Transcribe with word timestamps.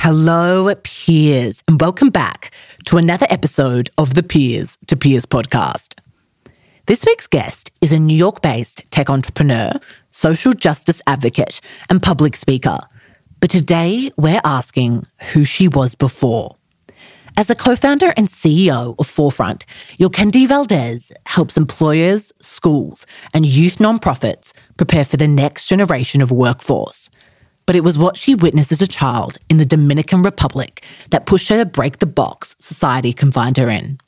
Hello, 0.00 0.72
peers, 0.84 1.64
and 1.66 1.80
welcome 1.80 2.08
back 2.08 2.52
to 2.84 2.98
another 2.98 3.26
episode 3.30 3.90
of 3.98 4.14
the 4.14 4.22
Peers 4.22 4.78
to 4.86 4.96
Peers 4.96 5.26
podcast. 5.26 5.98
This 6.86 7.04
week's 7.04 7.26
guest 7.26 7.72
is 7.80 7.92
a 7.92 7.98
New 7.98 8.16
York 8.16 8.40
based 8.40 8.80
tech 8.92 9.10
entrepreneur, 9.10 9.72
social 10.12 10.52
justice 10.52 11.02
advocate, 11.08 11.60
and 11.90 12.00
public 12.00 12.36
speaker. 12.36 12.78
But 13.40 13.50
today 13.50 14.12
we're 14.16 14.40
asking 14.44 15.02
who 15.32 15.44
she 15.44 15.66
was 15.66 15.96
before. 15.96 16.54
As 17.36 17.48
the 17.48 17.56
co 17.56 17.74
founder 17.74 18.14
and 18.16 18.28
CEO 18.28 18.94
of 19.00 19.06
Forefront, 19.08 19.66
Yulkendi 19.98 20.46
Valdez 20.46 21.10
helps 21.26 21.56
employers, 21.56 22.32
schools, 22.40 23.04
and 23.34 23.44
youth 23.44 23.78
nonprofits 23.78 24.52
prepare 24.76 25.04
for 25.04 25.16
the 25.16 25.28
next 25.28 25.66
generation 25.66 26.20
of 26.20 26.30
workforce 26.30 27.10
but 27.68 27.76
it 27.76 27.84
was 27.84 27.98
what 27.98 28.16
she 28.16 28.34
witnessed 28.34 28.72
as 28.72 28.80
a 28.80 28.86
child 28.86 29.36
in 29.50 29.58
the 29.58 29.66
Dominican 29.66 30.22
Republic 30.22 30.82
that 31.10 31.26
pushed 31.26 31.50
her 31.50 31.58
to 31.58 31.66
break 31.66 31.98
the 31.98 32.06
box 32.06 32.56
society 32.58 33.12
confined 33.12 33.58
her 33.58 33.68
in. 33.68 34.00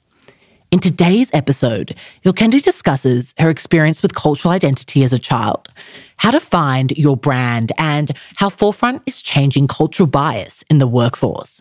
In 0.70 0.78
today's 0.78 1.30
episode, 1.34 1.94
Yulkendi 2.24 2.62
discusses 2.62 3.34
her 3.38 3.50
experience 3.50 4.00
with 4.00 4.14
cultural 4.14 4.54
identity 4.54 5.04
as 5.04 5.12
a 5.12 5.18
child, 5.18 5.68
how 6.16 6.30
to 6.30 6.40
find 6.40 6.92
your 6.92 7.18
brand, 7.18 7.70
and 7.76 8.12
how 8.36 8.48
Forefront 8.48 9.02
is 9.04 9.20
changing 9.20 9.68
cultural 9.68 10.06
bias 10.06 10.64
in 10.70 10.78
the 10.78 10.88
workforce. 10.88 11.60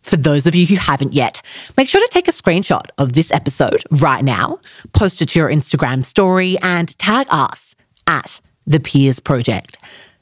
For 0.00 0.16
those 0.16 0.46
of 0.46 0.54
you 0.54 0.64
who 0.64 0.76
haven't 0.76 1.12
yet, 1.12 1.42
make 1.76 1.90
sure 1.90 2.00
to 2.00 2.08
take 2.10 2.28
a 2.28 2.32
screenshot 2.32 2.86
of 2.96 3.12
this 3.12 3.30
episode 3.30 3.82
right 3.90 4.24
now, 4.24 4.58
post 4.94 5.20
it 5.20 5.28
to 5.30 5.38
your 5.38 5.50
Instagram 5.50 6.02
story, 6.02 6.56
and 6.62 6.96
tag 6.98 7.26
us 7.28 7.76
at 8.06 8.40
the 8.66 8.80
Peers 8.80 9.20
Project 9.20 9.76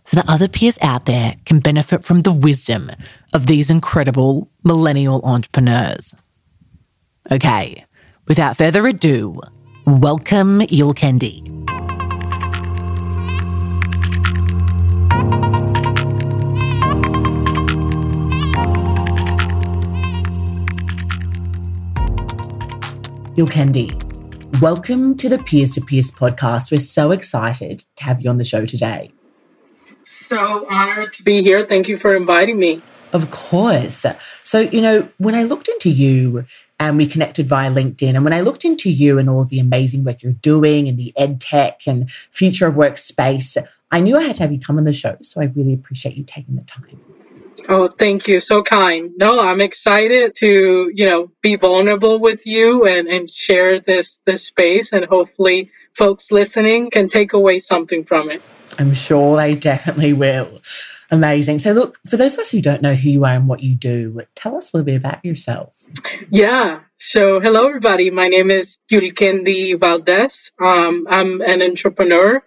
so 0.04 0.16
that 0.16 0.28
other 0.28 0.48
peers 0.48 0.78
out 0.82 1.06
there 1.06 1.36
can 1.44 1.60
benefit 1.60 2.04
from 2.04 2.22
the 2.22 2.32
wisdom 2.32 2.90
of 3.32 3.46
these 3.46 3.70
incredible 3.70 4.50
millennial 4.64 5.20
entrepreneurs. 5.22 6.14
Okay, 7.30 7.84
without 8.26 8.56
further 8.56 8.86
ado, 8.86 9.40
welcome 9.86 10.60
Yulkendi. 10.60 11.48
Yulkendi, 23.34 24.60
welcome 24.60 25.16
to 25.16 25.28
the 25.28 25.38
Peers 25.38 25.72
to 25.72 25.80
Peers 25.80 26.10
podcast. 26.10 26.70
We're 26.70 26.78
so 26.78 27.12
excited 27.12 27.84
to 27.96 28.04
have 28.04 28.20
you 28.20 28.28
on 28.28 28.36
the 28.36 28.44
show 28.44 28.66
today. 28.66 29.10
So 30.04 30.66
honored 30.68 31.12
to 31.14 31.22
be 31.22 31.42
here. 31.42 31.64
Thank 31.64 31.88
you 31.88 31.96
for 31.96 32.14
inviting 32.14 32.58
me. 32.58 32.82
Of 33.12 33.30
course. 33.30 34.06
So, 34.42 34.60
you 34.60 34.80
know, 34.80 35.08
when 35.18 35.34
I 35.34 35.42
looked 35.42 35.68
into 35.68 35.90
you 35.90 36.44
and 36.80 36.96
we 36.96 37.06
connected 37.06 37.46
via 37.46 37.70
LinkedIn, 37.70 38.14
and 38.14 38.24
when 38.24 38.32
I 38.32 38.40
looked 38.40 38.64
into 38.64 38.90
you 38.90 39.18
and 39.18 39.28
all 39.28 39.44
the 39.44 39.58
amazing 39.58 40.04
work 40.04 40.22
you're 40.22 40.32
doing 40.32 40.88
and 40.88 40.98
the 40.98 41.12
ed 41.16 41.40
tech 41.40 41.82
and 41.86 42.10
future 42.10 42.66
of 42.66 42.76
work 42.76 42.96
space, 42.96 43.58
I 43.90 44.00
knew 44.00 44.16
I 44.16 44.22
had 44.22 44.36
to 44.36 44.42
have 44.44 44.52
you 44.52 44.58
come 44.58 44.78
on 44.78 44.84
the 44.84 44.92
show. 44.92 45.18
So 45.20 45.42
I 45.42 45.44
really 45.44 45.74
appreciate 45.74 46.16
you 46.16 46.24
taking 46.24 46.56
the 46.56 46.62
time. 46.62 47.00
Oh, 47.68 47.86
thank 47.86 48.26
you. 48.26 48.40
So 48.40 48.62
kind. 48.62 49.12
No, 49.16 49.38
I'm 49.38 49.60
excited 49.60 50.34
to, 50.36 50.90
you 50.92 51.06
know, 51.06 51.30
be 51.42 51.56
vulnerable 51.56 52.18
with 52.18 52.46
you 52.46 52.86
and, 52.86 53.06
and 53.08 53.30
share 53.30 53.78
this 53.78 54.16
this 54.24 54.46
space 54.46 54.92
and 54.92 55.04
hopefully 55.04 55.70
folks 55.94 56.32
listening 56.32 56.90
can 56.90 57.08
take 57.08 57.34
away 57.34 57.58
something 57.58 58.04
from 58.04 58.30
it. 58.30 58.42
I'm 58.78 58.94
sure 58.94 59.36
they 59.36 59.54
definitely 59.54 60.12
will. 60.12 60.60
Amazing. 61.10 61.58
So, 61.58 61.72
look, 61.72 61.98
for 62.08 62.16
those 62.16 62.34
of 62.34 62.40
us 62.40 62.50
who 62.50 62.62
don't 62.62 62.80
know 62.80 62.94
who 62.94 63.10
you 63.10 63.24
are 63.24 63.34
and 63.34 63.46
what 63.46 63.62
you 63.62 63.74
do, 63.74 64.22
tell 64.34 64.56
us 64.56 64.72
a 64.72 64.78
little 64.78 64.86
bit 64.86 64.96
about 64.96 65.22
yourself. 65.24 65.86
Yeah. 66.30 66.80
So, 66.96 67.38
hello, 67.38 67.66
everybody. 67.66 68.10
My 68.10 68.28
name 68.28 68.50
is 68.50 68.78
Yulkendi 68.90 69.78
Valdez. 69.78 70.52
Um, 70.58 71.06
I'm 71.10 71.42
an 71.42 71.60
entrepreneur 71.60 72.42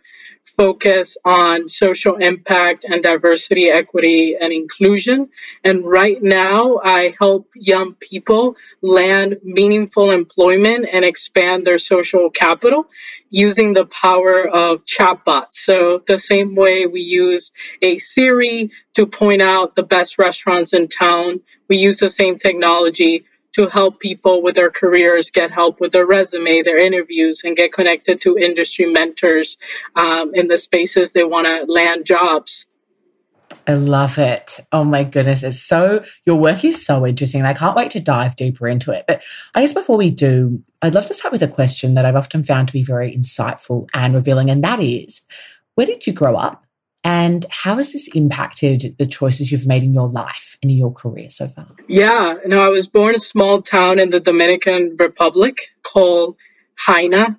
focused 0.57 1.17
on 1.25 1.67
social 1.67 2.15
impact 2.15 2.85
and 2.85 3.03
diversity, 3.03 3.69
equity, 3.69 4.35
and 4.39 4.53
inclusion. 4.53 5.29
And 5.63 5.85
right 5.85 6.21
now, 6.21 6.79
I 6.83 7.13
help 7.19 7.49
young 7.55 7.93
people 7.93 8.55
land 8.81 9.37
meaningful 9.43 10.11
employment 10.11 10.87
and 10.91 11.03
expand 11.03 11.65
their 11.65 11.77
social 11.77 12.29
capital 12.29 12.87
using 13.35 13.73
the 13.73 13.85
power 13.85 14.47
of 14.47 14.85
chatbots. 14.85 15.55
So, 15.55 16.01
the 16.07 16.17
same 16.17 16.55
way 16.55 16.87
we 16.87 17.01
use 17.01 17.51
a 17.81 17.97
Siri 17.97 18.71
to 18.93 19.07
point 19.07 19.41
out 19.41 19.75
the 19.75 19.83
best 19.83 20.17
restaurants 20.17 20.73
in 20.73 20.87
town, 20.87 21.41
we 21.67 21.75
use 21.75 21.99
the 21.99 22.07
same 22.07 22.37
technology 22.37 23.25
to 23.51 23.67
help 23.67 23.99
people 23.99 24.41
with 24.41 24.55
their 24.55 24.71
careers 24.71 25.31
get 25.31 25.51
help 25.51 25.81
with 25.81 25.91
their 25.91 26.05
resume, 26.05 26.61
their 26.61 26.77
interviews, 26.77 27.43
and 27.43 27.57
get 27.57 27.73
connected 27.73 28.21
to 28.21 28.37
industry 28.37 28.85
mentors 28.85 29.57
um, 29.97 30.33
in 30.33 30.47
the 30.47 30.57
spaces 30.57 31.11
they 31.11 31.25
want 31.25 31.45
to 31.45 31.69
land 31.69 32.05
jobs. 32.05 32.65
I 33.67 33.73
love 33.73 34.19
it. 34.19 34.59
Oh 34.71 34.83
my 34.83 35.03
goodness. 35.03 35.43
It's 35.43 35.61
so, 35.61 36.03
your 36.25 36.35
work 36.35 36.63
is 36.63 36.85
so 36.85 37.05
interesting. 37.05 37.41
And 37.41 37.47
I 37.47 37.53
can't 37.53 37.75
wait 37.75 37.91
to 37.91 37.99
dive 37.99 38.35
deeper 38.35 38.67
into 38.67 38.91
it. 38.91 39.05
But 39.07 39.23
I 39.55 39.61
guess 39.61 39.73
before 39.73 39.97
we 39.97 40.11
do, 40.11 40.63
I'd 40.81 40.93
love 40.93 41.07
to 41.07 41.13
start 41.13 41.31
with 41.31 41.41
a 41.41 41.47
question 41.47 41.95
that 41.95 42.05
I've 42.05 42.15
often 42.15 42.43
found 42.43 42.67
to 42.67 42.73
be 42.73 42.83
very 42.83 43.15
insightful 43.15 43.87
and 43.93 44.13
revealing. 44.13 44.49
And 44.49 44.63
that 44.63 44.79
is, 44.79 45.21
where 45.73 45.87
did 45.87 46.05
you 46.05 46.13
grow 46.13 46.35
up? 46.35 46.63
And 47.03 47.45
how 47.51 47.75
has 47.75 47.93
this 47.93 48.07
impacted 48.15 48.95
the 48.97 49.05
choices 49.05 49.51
you've 49.51 49.67
made 49.67 49.83
in 49.83 49.93
your 49.93 50.09
life 50.09 50.57
and 50.61 50.71
in 50.71 50.77
your 50.77 50.91
career 50.91 51.29
so 51.29 51.47
far? 51.47 51.67
Yeah, 51.87 52.37
no, 52.47 52.59
I 52.59 52.69
was 52.69 52.87
born 52.87 53.09
in 53.09 53.15
a 53.15 53.19
small 53.19 53.61
town 53.61 53.99
in 53.99 54.09
the 54.09 54.19
Dominican 54.19 54.95
Republic 54.97 55.71
called 55.83 56.35
Haina. 56.83 57.37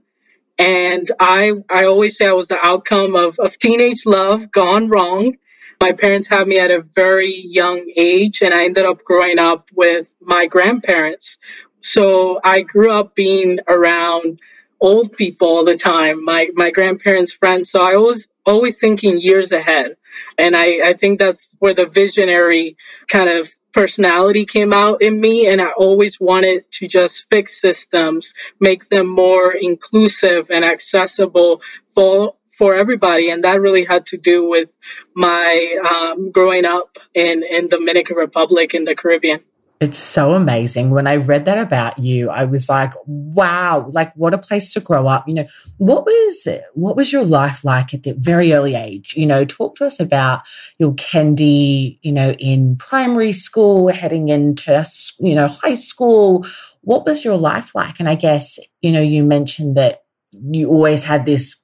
And 0.58 1.10
I, 1.18 1.52
I 1.68 1.86
always 1.86 2.16
say 2.16 2.26
I 2.26 2.32
was 2.32 2.48
the 2.48 2.64
outcome 2.64 3.16
of, 3.16 3.38
of 3.40 3.58
teenage 3.58 4.06
love 4.06 4.50
gone 4.52 4.88
wrong. 4.88 5.36
My 5.80 5.92
parents 5.92 6.28
had 6.28 6.46
me 6.46 6.58
at 6.58 6.70
a 6.70 6.80
very 6.80 7.34
young 7.36 7.90
age, 7.96 8.42
and 8.42 8.54
I 8.54 8.64
ended 8.64 8.84
up 8.84 9.04
growing 9.04 9.38
up 9.38 9.70
with 9.74 10.14
my 10.20 10.46
grandparents. 10.46 11.38
So 11.80 12.40
I 12.42 12.62
grew 12.62 12.90
up 12.90 13.14
being 13.14 13.60
around 13.68 14.40
old 14.80 15.12
people 15.12 15.48
all 15.48 15.64
the 15.64 15.76
time, 15.76 16.24
my 16.24 16.48
my 16.54 16.70
grandparents' 16.70 17.32
friends. 17.32 17.70
So 17.70 17.80
I 17.80 17.96
was 17.96 18.28
always 18.44 18.78
thinking 18.78 19.18
years 19.18 19.52
ahead. 19.52 19.96
And 20.38 20.56
I, 20.56 20.88
I 20.88 20.94
think 20.94 21.18
that's 21.18 21.56
where 21.58 21.74
the 21.74 21.86
visionary 21.86 22.76
kind 23.08 23.28
of 23.28 23.50
personality 23.72 24.46
came 24.46 24.72
out 24.72 25.02
in 25.02 25.20
me. 25.20 25.48
And 25.48 25.60
I 25.60 25.70
always 25.70 26.18
wanted 26.18 26.70
to 26.72 26.88
just 26.88 27.28
fix 27.28 27.60
systems, 27.60 28.32
make 28.58 28.88
them 28.88 29.06
more 29.08 29.52
inclusive 29.52 30.50
and 30.50 30.64
accessible 30.64 31.60
for 31.94 32.34
for 32.56 32.74
everybody, 32.74 33.30
and 33.30 33.44
that 33.44 33.60
really 33.60 33.84
had 33.84 34.06
to 34.06 34.16
do 34.16 34.48
with 34.48 34.68
my 35.14 35.76
um, 35.90 36.30
growing 36.30 36.64
up 36.64 36.98
in 37.14 37.42
in 37.42 37.68
Dominican 37.68 38.16
Republic 38.16 38.74
in 38.74 38.84
the 38.84 38.94
Caribbean. 38.94 39.40
It's 39.78 39.98
so 39.98 40.32
amazing. 40.32 40.90
When 40.90 41.06
I 41.06 41.16
read 41.16 41.44
that 41.44 41.58
about 41.58 41.98
you, 41.98 42.30
I 42.30 42.44
was 42.44 42.66
like, 42.66 42.94
wow, 43.04 43.86
like 43.90 44.14
what 44.14 44.32
a 44.32 44.38
place 44.38 44.72
to 44.72 44.80
grow 44.80 45.06
up. 45.06 45.28
You 45.28 45.34
know, 45.34 45.44
what 45.76 46.06
was 46.06 46.48
what 46.72 46.96
was 46.96 47.12
your 47.12 47.24
life 47.24 47.62
like 47.62 47.92
at 47.92 48.02
the 48.02 48.14
very 48.14 48.54
early 48.54 48.74
age? 48.74 49.14
You 49.16 49.26
know, 49.26 49.44
talk 49.44 49.76
to 49.76 49.84
us 49.84 50.00
about 50.00 50.46
Yulkendi, 50.80 51.98
you 52.00 52.12
know, 52.12 52.32
in 52.38 52.76
primary 52.76 53.32
school, 53.32 53.88
heading 53.88 54.30
into, 54.30 54.82
you 55.18 55.34
know, 55.34 55.48
high 55.48 55.74
school. 55.74 56.46
What 56.80 57.04
was 57.04 57.22
your 57.22 57.36
life 57.36 57.74
like? 57.74 58.00
And 58.00 58.08
I 58.08 58.14
guess, 58.14 58.58
you 58.80 58.92
know, 58.92 59.02
you 59.02 59.24
mentioned 59.24 59.76
that 59.76 60.04
you 60.32 60.70
always 60.70 61.04
had 61.04 61.26
this 61.26 61.62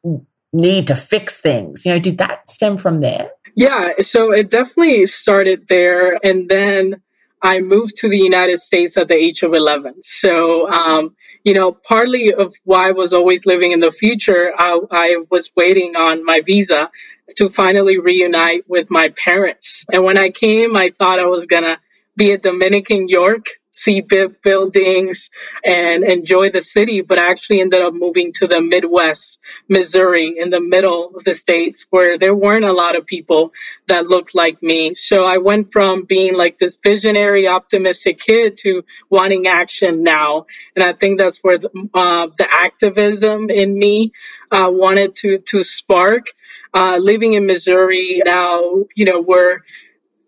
need 0.52 0.88
to 0.88 0.96
fix 0.96 1.40
things. 1.40 1.84
You 1.84 1.92
know, 1.92 1.98
did 1.98 2.18
that 2.18 2.48
stem 2.48 2.76
from 2.76 3.00
there? 3.00 3.30
Yeah, 3.54 3.94
so 4.00 4.32
it 4.32 4.50
definitely 4.50 5.06
started 5.06 5.68
there. 5.68 6.18
And 6.22 6.48
then 6.48 7.02
I 7.40 7.60
moved 7.60 7.98
to 7.98 8.08
the 8.08 8.18
United 8.18 8.58
States 8.58 8.96
at 8.96 9.08
the 9.08 9.14
age 9.14 9.42
of 9.42 9.52
11. 9.52 10.02
So, 10.02 10.70
um, 10.70 11.16
you 11.44 11.54
know, 11.54 11.72
partly 11.72 12.32
of 12.32 12.54
why 12.64 12.88
I 12.88 12.92
was 12.92 13.12
always 13.12 13.46
living 13.46 13.72
in 13.72 13.80
the 13.80 13.90
future, 13.90 14.52
I, 14.56 14.78
I 14.90 15.16
was 15.28 15.50
waiting 15.56 15.96
on 15.96 16.24
my 16.24 16.40
visa 16.40 16.90
to 17.36 17.48
finally 17.48 17.98
reunite 17.98 18.68
with 18.68 18.90
my 18.90 19.08
parents. 19.08 19.84
And 19.92 20.04
when 20.04 20.18
I 20.18 20.30
came, 20.30 20.76
I 20.76 20.90
thought 20.90 21.18
I 21.18 21.26
was 21.26 21.46
going 21.46 21.64
to 21.64 21.78
be 22.16 22.32
a 22.32 22.38
Dominican 22.38 23.08
York 23.08 23.46
see 23.72 24.02
big 24.02 24.42
buildings 24.42 25.30
and 25.64 26.04
enjoy 26.04 26.50
the 26.50 26.60
city, 26.60 27.00
but 27.00 27.18
I 27.18 27.30
actually 27.30 27.62
ended 27.62 27.80
up 27.80 27.94
moving 27.94 28.32
to 28.34 28.46
the 28.46 28.60
Midwest, 28.60 29.40
Missouri, 29.66 30.38
in 30.38 30.50
the 30.50 30.60
middle 30.60 31.16
of 31.16 31.24
the 31.24 31.32
states 31.32 31.86
where 31.88 32.18
there 32.18 32.34
weren't 32.34 32.66
a 32.66 32.72
lot 32.72 32.96
of 32.96 33.06
people 33.06 33.52
that 33.86 34.06
looked 34.06 34.34
like 34.34 34.62
me. 34.62 34.92
So 34.92 35.24
I 35.24 35.38
went 35.38 35.72
from 35.72 36.04
being 36.04 36.36
like 36.36 36.58
this 36.58 36.76
visionary, 36.76 37.48
optimistic 37.48 38.20
kid 38.20 38.58
to 38.58 38.84
wanting 39.08 39.46
action 39.46 40.02
now. 40.02 40.46
And 40.76 40.84
I 40.84 40.92
think 40.92 41.18
that's 41.18 41.38
where 41.38 41.56
the, 41.56 41.70
uh, 41.94 42.28
the 42.36 42.48
activism 42.50 43.48
in 43.48 43.76
me 43.76 44.12
uh, 44.50 44.70
wanted 44.70 45.14
to, 45.16 45.38
to 45.38 45.62
spark. 45.62 46.26
Uh, 46.74 46.96
living 46.98 47.34
in 47.34 47.46
Missouri 47.46 48.22
now, 48.24 48.84
you 48.94 49.04
know, 49.04 49.20
we're 49.20 49.60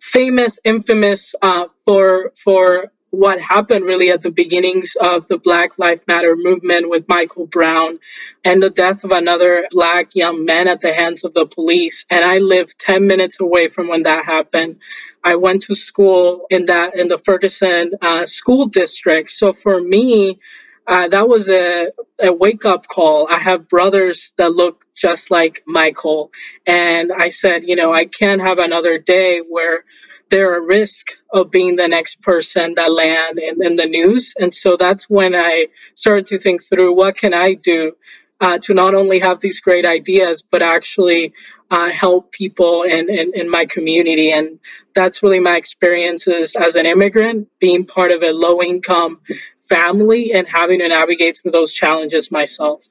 famous, 0.05 0.61
infamous 0.65 1.35
uh, 1.41 1.67
for 1.87 2.31
for 2.37 2.93
what 3.11 3.41
happened 3.41 3.85
really 3.85 4.11
at 4.11 4.23
the 4.23 4.31
beginnings 4.31 4.97
of 5.01 5.27
the 5.29 5.39
Black 5.39 5.79
Lives 5.79 6.03
Matter 6.07 6.37
movement 6.37 6.91
with 6.91 7.09
Michael 7.09 7.47
Brown 7.47 8.01
and 8.45 8.63
the 8.63 8.71
death 8.71 9.05
of 9.05 9.13
another 9.13 9.67
black 9.71 10.15
young 10.15 10.45
man 10.45 10.67
at 10.69 10.81
the 10.81 10.93
hands 10.93 11.25
of 11.25 11.33
the 11.33 11.47
police. 11.47 12.05
And 12.11 12.25
I 12.25 12.39
lived 12.39 12.79
10 12.79 13.07
minutes 13.07 13.41
away 13.41 13.69
from 13.69 13.89
when 13.89 14.03
that 14.03 14.25
happened. 14.25 14.81
I 15.23 15.37
went 15.37 15.63
to 15.63 15.77
school 15.77 16.47
in 16.51 16.67
that 16.67 16.97
in 16.97 17.09
the 17.09 17.17
Ferguson 17.19 17.93
uh, 18.03 18.27
school 18.27 18.67
district. 18.67 19.31
So 19.31 19.53
for 19.53 19.81
me, 19.81 20.41
uh, 20.87 21.09
that 21.09 21.29
was 21.29 21.49
a, 21.51 21.91
a 22.21 22.33
wake 22.33 22.65
up 22.65 22.87
call. 22.87 23.27
I 23.29 23.39
have 23.39 23.69
brothers 23.69 24.35
that 24.37 24.53
look 24.53 24.85
just 24.95 25.31
like 25.31 25.63
Michael. 25.67 26.31
And 26.67 27.13
I 27.13 27.29
said, 27.29 27.65
you 27.65 27.77
know, 27.77 27.93
I 27.93 28.05
can't 28.05 28.41
have 28.41 28.59
another 28.59 28.99
day 28.99 29.41
where 29.41 29.85
they're 30.31 30.57
at 30.57 30.63
risk 30.63 31.13
of 31.33 31.51
being 31.51 31.77
the 31.77 31.89
next 31.89 32.23
person 32.23 32.75
that 32.75 32.93
land 32.93 33.39
in, 33.39 33.65
in 33.65 33.77
the 33.77 33.87
news. 33.87 34.35
And 34.39 34.53
so 34.53 34.77
that's 34.77 35.09
when 35.09 35.35
I 35.35 35.69
started 35.95 36.27
to 36.27 36.39
think 36.39 36.63
through 36.63 36.95
what 36.95 37.17
can 37.17 37.35
I 37.35 37.55
do 37.55 37.93
uh, 38.41 38.59
to 38.59 38.75
not 38.75 38.95
only 38.95 39.21
have 39.21 39.41
these 39.41 39.61
great 39.61 39.87
ideas, 39.87 40.43
but 40.43 40.63
actually 40.63 41.33
uh, 41.71 41.89
help 41.89 42.31
people 42.31 42.83
in, 42.83 43.09
in, 43.09 43.33
in, 43.35 43.49
my 43.49 43.65
community. 43.65 44.33
And 44.33 44.59
that's 44.95 45.23
really 45.23 45.41
my 45.41 45.57
experiences 45.57 46.55
as 46.55 46.77
an 46.77 46.85
immigrant, 46.85 47.49
being 47.59 47.87
part 47.87 48.11
of 48.11 48.23
a 48.23 48.33
low 48.33 48.63
income 48.63 49.21
family 49.69 50.33
and 50.33 50.47
having 50.49 50.81
to 50.81 50.89
navigate 50.89 51.37
through 51.37 51.53
those 51.53 51.73
challenges 51.73 52.31
myself. 52.31 52.87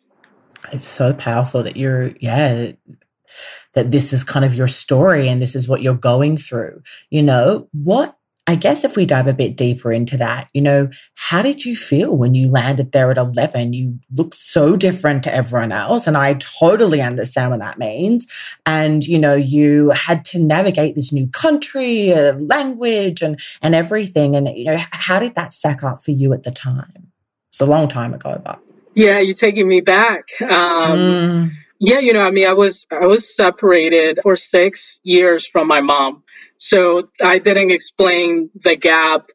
It's 0.72 0.88
so 0.88 1.14
powerful 1.14 1.64
that 1.64 1.78
you're, 1.78 2.12
yeah, 2.20 2.72
that 3.74 3.92
this 3.92 4.14
is 4.14 4.24
kind 4.24 4.46
of 4.46 4.56
your 4.56 4.68
story 4.68 5.28
and 5.28 5.42
this 5.42 5.56
is 5.56 5.68
what 5.68 5.82
you're 5.82 5.96
going 5.96 6.38
through. 6.38 6.82
You 7.10 7.24
know, 7.24 7.68
what 7.72 8.18
I 8.46 8.56
guess 8.56 8.84
if 8.84 8.98
we 8.98 9.06
dive 9.06 9.28
a 9.28 9.34
bit 9.34 9.56
deeper 9.56 9.94
into 9.94 10.18
that, 10.18 10.50
you 10.54 10.62
know, 10.62 10.90
how 11.16 11.42
did 11.42 11.64
you 11.64 11.78
feel 11.78 12.18
when 12.18 12.36
you 12.36 12.50
landed 12.50 12.92
there 12.92 13.10
at 13.10 13.18
11? 13.18 13.72
You 13.72 14.00
looked 14.14 14.36
so 14.36 14.76
different 14.76 15.24
to 15.24 15.34
everyone 15.34 15.72
else. 15.72 16.08
And 16.08 16.18
I 16.18 16.34
totally 16.34 17.02
understand 17.02 17.52
what 17.52 17.62
that 17.62 17.80
means. 17.80 18.28
And, 18.66 19.06
you 19.06 19.18
know, 19.18 19.34
you 19.34 19.92
had 19.92 20.26
to 20.26 20.40
navigate 20.40 20.96
this 20.96 21.14
new 21.14 21.28
country, 21.30 22.12
uh, 22.12 22.34
language 22.34 23.22
and, 23.22 23.40
and 23.62 23.74
everything. 23.74 24.36
And, 24.36 24.50
you 24.50 24.66
know, 24.66 24.78
how 24.92 25.20
did 25.20 25.36
that 25.36 25.54
stack 25.54 25.82
up 25.82 26.02
for 26.04 26.12
you 26.12 26.34
at 26.34 26.44
the 26.44 26.52
time? 26.52 27.12
It's 27.50 27.62
a 27.62 27.66
long 27.66 27.88
time 27.88 28.14
ago, 28.14 28.42
but. 28.44 28.60
Yeah, 28.94 29.20
you're 29.20 29.36
taking 29.36 29.68
me 29.68 29.80
back. 29.80 30.28
Um, 30.42 31.00
mm 31.00 31.52
yeah, 31.86 32.00
you 32.00 32.14
know, 32.14 32.22
I 32.22 32.32
mean, 32.32 32.48
I 32.48 32.54
was 32.54 32.88
I 32.90 33.08
was 33.08 33.36
separated 33.36 34.20
for 34.24 34.38
six 34.38 35.02
years 35.04 35.46
from 35.46 35.68
my 35.68 35.82
mom, 35.82 36.23
so 36.64 37.06
I 37.24 37.40
didn't 37.40 37.72
explain 37.72 38.52
the 38.56 38.78
gap 38.78 39.30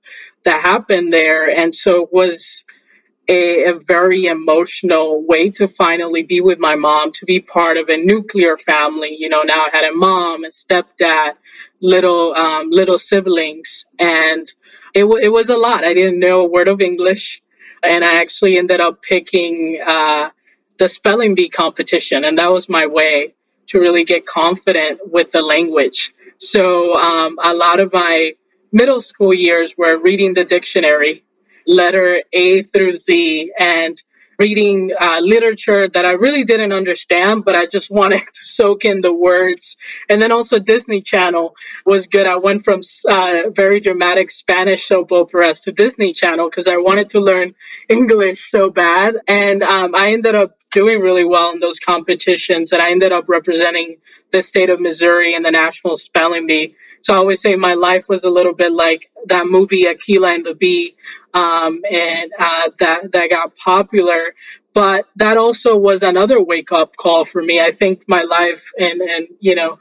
that 0.44 0.62
happened 0.62 1.12
there, 1.12 1.50
and 1.50 1.74
so 1.74 2.04
it 2.04 2.10
was 2.12 2.64
a, 3.28 3.64
a 3.66 3.74
very 3.74 4.26
emotional 4.26 5.24
way 5.26 5.50
to 5.50 5.68
finally 5.68 6.24
be 6.24 6.40
with 6.42 6.58
my 6.60 6.76
mom, 6.76 7.12
to 7.12 7.26
be 7.26 7.40
part 7.40 7.78
of 7.78 7.90
a 7.90 7.98
nuclear 7.98 8.56
family. 8.56 9.16
You 9.18 9.28
know, 9.30 9.42
now 9.42 9.66
I 9.66 9.70
had 9.72 9.84
a 9.86 9.94
mom 9.94 10.44
and 10.44 10.52
stepdad, 10.54 11.34
little 11.82 12.34
um, 12.34 12.70
little 12.70 12.98
siblings, 12.98 13.86
and 13.98 14.46
it 14.94 15.02
w- 15.02 15.24
it 15.24 15.30
was 15.30 15.50
a 15.50 15.58
lot. 15.58 15.84
I 15.84 15.94
didn't 15.94 16.20
know 16.20 16.42
a 16.42 16.48
word 16.48 16.68
of 16.68 16.80
English, 16.82 17.42
and 17.82 18.04
I 18.04 18.16
actually 18.22 18.58
ended 18.58 18.80
up 18.80 19.02
picking. 19.02 19.80
Uh, 19.86 20.30
the 20.78 20.88
spelling 20.88 21.34
bee 21.36 21.48
competition, 21.48 22.24
and 22.24 22.38
that 22.38 22.52
was 22.52 22.68
my 22.68 22.86
way 22.86 23.34
to 23.68 23.80
really 23.80 24.04
get 24.04 24.26
confident 24.26 25.00
with 25.04 25.32
the 25.32 25.42
language. 25.42 26.12
So 26.38 26.96
um, 26.96 27.38
a 27.42 27.54
lot 27.54 27.80
of 27.80 27.92
my 27.92 28.34
middle 28.72 29.00
school 29.00 29.34
years 29.34 29.74
were 29.76 29.98
reading 29.98 30.34
the 30.34 30.44
dictionary, 30.44 31.24
letter 31.66 32.22
A 32.32 32.62
through 32.62 32.92
Z, 32.92 33.52
and 33.58 34.00
reading 34.38 34.92
uh, 34.98 35.18
literature 35.20 35.88
that 35.88 36.04
I 36.04 36.12
really 36.12 36.44
didn't 36.44 36.72
understand, 36.72 37.44
but 37.44 37.56
I 37.56 37.66
just 37.66 37.90
wanted 38.00 38.20
to 38.20 38.44
soak 38.44 38.84
in 38.84 39.00
the 39.00 39.12
words. 39.12 39.76
And 40.08 40.22
then 40.22 40.32
also 40.32 40.58
Disney 40.58 41.00
Channel 41.00 41.54
was 41.84 42.06
good. 42.06 42.26
I 42.26 42.36
went 42.36 42.64
from 42.64 42.80
uh, 43.08 43.50
very 43.50 43.80
dramatic 43.80 44.30
Spanish 44.30 44.86
soap 44.86 45.10
operas 45.12 45.62
to 45.62 45.72
Disney 45.72 46.12
Channel 46.12 46.48
because 46.48 46.68
I 46.68 46.76
wanted 46.76 47.10
to 47.10 47.20
learn 47.20 47.52
English 47.88 48.50
so 48.50 48.70
bad. 48.70 49.16
And 49.26 49.62
um, 49.62 49.94
I 49.94 50.12
ended 50.12 50.34
up 50.34 50.56
doing 50.70 51.00
really 51.00 51.24
well 51.24 51.52
in 51.52 51.60
those 51.60 51.80
competitions, 51.80 52.72
and 52.72 52.80
I 52.80 52.90
ended 52.90 53.12
up 53.12 53.28
representing 53.28 53.96
the 54.30 54.42
state 54.42 54.70
of 54.70 54.80
Missouri 54.80 55.34
in 55.34 55.42
the 55.42 55.50
National 55.50 55.96
Spelling 55.96 56.46
Bee. 56.46 56.76
So 57.00 57.14
I 57.14 57.16
always 57.16 57.40
say 57.40 57.56
my 57.56 57.74
life 57.74 58.08
was 58.08 58.24
a 58.24 58.30
little 58.30 58.54
bit 58.54 58.72
like 58.72 59.10
that 59.26 59.46
movie 59.46 59.84
Akeelah 59.84 60.34
and 60.34 60.44
the 60.44 60.54
Bee, 60.54 60.94
um, 61.34 61.82
and 61.90 62.32
uh, 62.38 62.70
that 62.78 63.12
that 63.12 63.30
got 63.30 63.56
popular. 63.56 64.34
But 64.74 65.06
that 65.16 65.36
also 65.36 65.76
was 65.76 66.02
another 66.02 66.42
wake 66.42 66.72
up 66.72 66.96
call 66.96 67.24
for 67.24 67.42
me. 67.42 67.60
I 67.60 67.70
think 67.70 68.08
my 68.08 68.22
life 68.22 68.70
and 68.78 69.00
and 69.00 69.28
you 69.40 69.54
know 69.54 69.78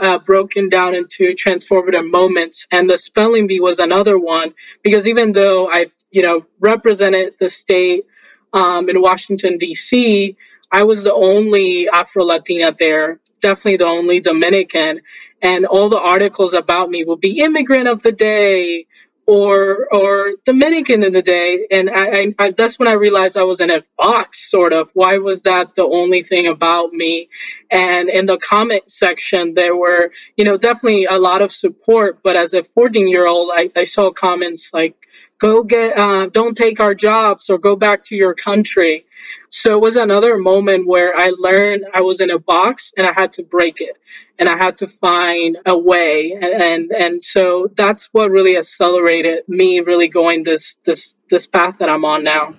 uh, 0.00 0.18
broken 0.18 0.68
down 0.68 0.94
into 0.94 1.34
transformative 1.34 2.10
moments, 2.10 2.66
and 2.70 2.88
the 2.90 2.98
spelling 2.98 3.46
bee 3.46 3.60
was 3.60 3.78
another 3.78 4.18
one 4.18 4.54
because 4.82 5.06
even 5.06 5.32
though 5.32 5.70
I 5.70 5.86
you 6.10 6.22
know 6.22 6.46
represented 6.58 7.34
the 7.38 7.48
state 7.48 8.06
um, 8.52 8.88
in 8.88 9.00
Washington 9.00 9.58
D.C. 9.58 10.36
I 10.72 10.84
was 10.84 11.02
the 11.02 11.14
only 11.14 11.88
Afro 11.88 12.24
Latina 12.24 12.72
there, 12.76 13.20
definitely 13.40 13.78
the 13.78 13.86
only 13.86 14.20
Dominican, 14.20 15.00
and 15.42 15.66
all 15.66 15.88
the 15.88 16.00
articles 16.00 16.54
about 16.54 16.90
me 16.90 17.04
will 17.04 17.16
be 17.16 17.40
immigrant 17.40 17.88
of 17.88 18.02
the 18.02 18.12
day 18.12 18.86
or 19.30 19.86
or 19.94 20.32
Dominican 20.44 21.04
of 21.04 21.12
the 21.12 21.22
day. 21.22 21.66
And 21.70 21.88
I, 21.88 22.34
I, 22.36 22.50
that's 22.50 22.80
when 22.80 22.88
I 22.88 22.94
realized 22.94 23.36
I 23.36 23.44
was 23.44 23.60
in 23.60 23.70
a 23.70 23.84
box, 23.96 24.50
sort 24.50 24.72
of. 24.72 24.90
Why 24.94 25.18
was 25.18 25.44
that 25.44 25.76
the 25.76 25.84
only 25.84 26.22
thing 26.22 26.48
about 26.48 26.92
me? 26.92 27.28
And 27.70 28.08
in 28.08 28.26
the 28.26 28.38
comment 28.38 28.90
section, 28.90 29.54
there 29.54 29.76
were, 29.76 30.10
you 30.36 30.44
know, 30.44 30.56
definitely 30.56 31.04
a 31.04 31.18
lot 31.18 31.42
of 31.42 31.52
support. 31.52 32.24
But 32.24 32.34
as 32.34 32.54
a 32.54 32.64
14 32.64 33.08
year 33.08 33.24
old, 33.26 33.52
I, 33.54 33.70
I 33.76 33.84
saw 33.84 34.10
comments 34.10 34.74
like, 34.74 34.96
go 35.40 35.64
get 35.64 35.98
uh, 35.98 36.26
don't 36.26 36.56
take 36.56 36.78
our 36.78 36.94
jobs 36.94 37.50
or 37.50 37.58
go 37.58 37.74
back 37.74 38.04
to 38.04 38.14
your 38.14 38.34
country. 38.34 39.06
So 39.48 39.74
it 39.76 39.80
was 39.80 39.96
another 39.96 40.38
moment 40.38 40.86
where 40.86 41.16
i 41.16 41.32
learned 41.36 41.84
i 41.92 42.02
was 42.02 42.20
in 42.20 42.30
a 42.30 42.38
box 42.38 42.92
and 42.96 43.06
i 43.06 43.12
had 43.12 43.32
to 43.32 43.42
break 43.42 43.80
it 43.80 43.96
and 44.38 44.48
i 44.48 44.56
had 44.56 44.78
to 44.78 44.86
find 44.86 45.58
a 45.66 45.76
way. 45.76 46.32
And 46.32 46.44
and, 46.44 46.92
and 46.92 47.22
so 47.22 47.68
that's 47.74 48.10
what 48.12 48.30
really 48.30 48.56
accelerated 48.56 49.48
me 49.48 49.80
really 49.80 50.08
going 50.08 50.44
this 50.44 50.76
this 50.84 51.16
this 51.28 51.46
path 51.48 51.78
that 51.78 51.88
i'm 51.88 52.04
on 52.04 52.22
now. 52.22 52.54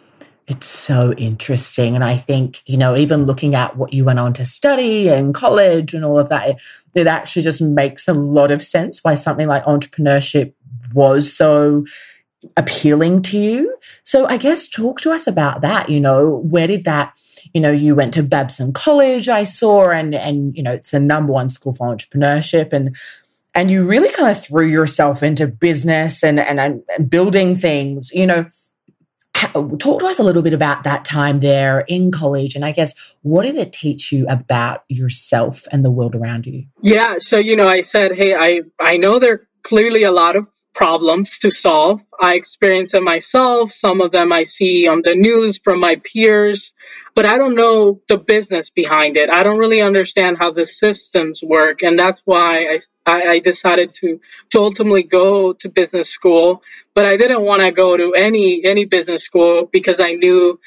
It's 0.47 0.67
so 0.67 1.13
interesting. 1.13 1.95
And 1.95 2.03
I 2.03 2.17
think, 2.17 2.61
you 2.65 2.75
know, 2.75 2.97
even 2.97 3.23
looking 3.23 3.55
at 3.55 3.77
what 3.77 3.93
you 3.93 4.03
went 4.03 4.19
on 4.19 4.33
to 4.33 4.43
study 4.43 5.07
and 5.07 5.33
college 5.33 5.93
and 5.93 6.03
all 6.03 6.19
of 6.19 6.27
that, 6.27 6.49
it, 6.49 6.55
it 6.93 7.07
actually 7.07 7.43
just 7.43 7.61
makes 7.61 8.05
a 8.09 8.13
lot 8.13 8.51
of 8.51 8.61
sense 8.61 9.01
why 9.01 9.15
something 9.15 9.47
like 9.47 9.63
entrepreneurship 9.63 10.51
was 10.93 11.33
so 11.33 11.85
appealing 12.57 13.21
to 13.21 13.37
you. 13.37 13.77
So 14.03 14.25
I 14.25 14.37
guess 14.37 14.67
talk 14.67 14.99
to 15.01 15.11
us 15.11 15.27
about 15.27 15.61
that. 15.61 15.89
You 15.89 15.99
know, 15.99 16.37
where 16.37 16.67
did 16.67 16.85
that, 16.85 17.19
you 17.53 17.61
know, 17.61 17.71
you 17.71 17.95
went 17.95 18.13
to 18.15 18.23
Babson 18.23 18.73
College, 18.73 19.29
I 19.29 19.43
saw, 19.43 19.89
and 19.89 20.15
and 20.15 20.55
you 20.55 20.63
know, 20.63 20.73
it's 20.73 20.91
the 20.91 20.99
number 20.99 21.33
one 21.33 21.49
school 21.49 21.73
for 21.73 21.87
entrepreneurship. 21.87 22.73
And 22.73 22.95
and 23.53 23.69
you 23.69 23.87
really 23.87 24.11
kind 24.11 24.29
of 24.29 24.43
threw 24.43 24.65
yourself 24.65 25.23
into 25.23 25.47
business 25.47 26.23
and 26.23 26.39
and, 26.39 26.59
and 26.59 27.09
building 27.09 27.55
things, 27.55 28.11
you 28.11 28.27
know. 28.27 28.45
Talk 29.53 30.01
to 30.01 30.05
us 30.05 30.19
a 30.19 30.23
little 30.23 30.43
bit 30.43 30.53
about 30.53 30.83
that 30.83 31.03
time 31.03 31.39
there 31.39 31.83
in 31.87 32.11
college, 32.11 32.53
and 32.53 32.63
I 32.63 32.71
guess 32.71 32.93
what 33.21 33.43
did 33.43 33.55
it 33.55 33.73
teach 33.73 34.11
you 34.11 34.27
about 34.27 34.83
yourself 34.87 35.65
and 35.71 35.83
the 35.83 35.89
world 35.89 36.15
around 36.15 36.45
you? 36.45 36.65
Yeah, 36.81 37.17
so 37.17 37.37
you 37.37 37.55
know, 37.55 37.67
I 37.67 37.79
said, 37.79 38.11
hey, 38.11 38.35
I 38.35 38.61
I 38.79 38.97
know 38.97 39.17
there 39.19 39.47
clearly 39.63 40.03
a 40.03 40.11
lot 40.11 40.35
of 40.35 40.47
problems 40.73 41.39
to 41.39 41.51
solve. 41.51 42.01
I 42.19 42.35
experience 42.35 42.93
it 42.93 43.03
myself. 43.03 43.71
Some 43.71 44.01
of 44.01 44.11
them 44.11 44.31
I 44.31 44.43
see 44.43 44.87
on 44.87 45.01
the 45.01 45.15
news 45.15 45.57
from 45.57 45.79
my 45.79 45.97
peers, 45.97 46.73
but 47.13 47.25
I 47.25 47.37
don't 47.37 47.55
know 47.55 48.01
the 48.07 48.17
business 48.17 48.69
behind 48.69 49.17
it. 49.17 49.29
I 49.29 49.43
don't 49.43 49.57
really 49.59 49.81
understand 49.81 50.37
how 50.37 50.51
the 50.51 50.65
systems 50.65 51.41
work. 51.43 51.83
And 51.83 51.99
that's 51.99 52.21
why 52.25 52.79
I, 53.05 53.21
I 53.33 53.39
decided 53.39 53.93
to, 53.95 54.21
to 54.51 54.59
ultimately 54.59 55.03
go 55.03 55.53
to 55.53 55.69
business 55.69 56.09
school. 56.09 56.63
But 56.93 57.05
I 57.05 57.17
didn't 57.17 57.41
want 57.41 57.61
to 57.61 57.71
go 57.71 57.97
to 57.97 58.13
any, 58.13 58.63
any 58.63 58.85
business 58.85 59.23
school 59.23 59.67
because 59.71 59.99
I 59.99 60.13
knew 60.13 60.59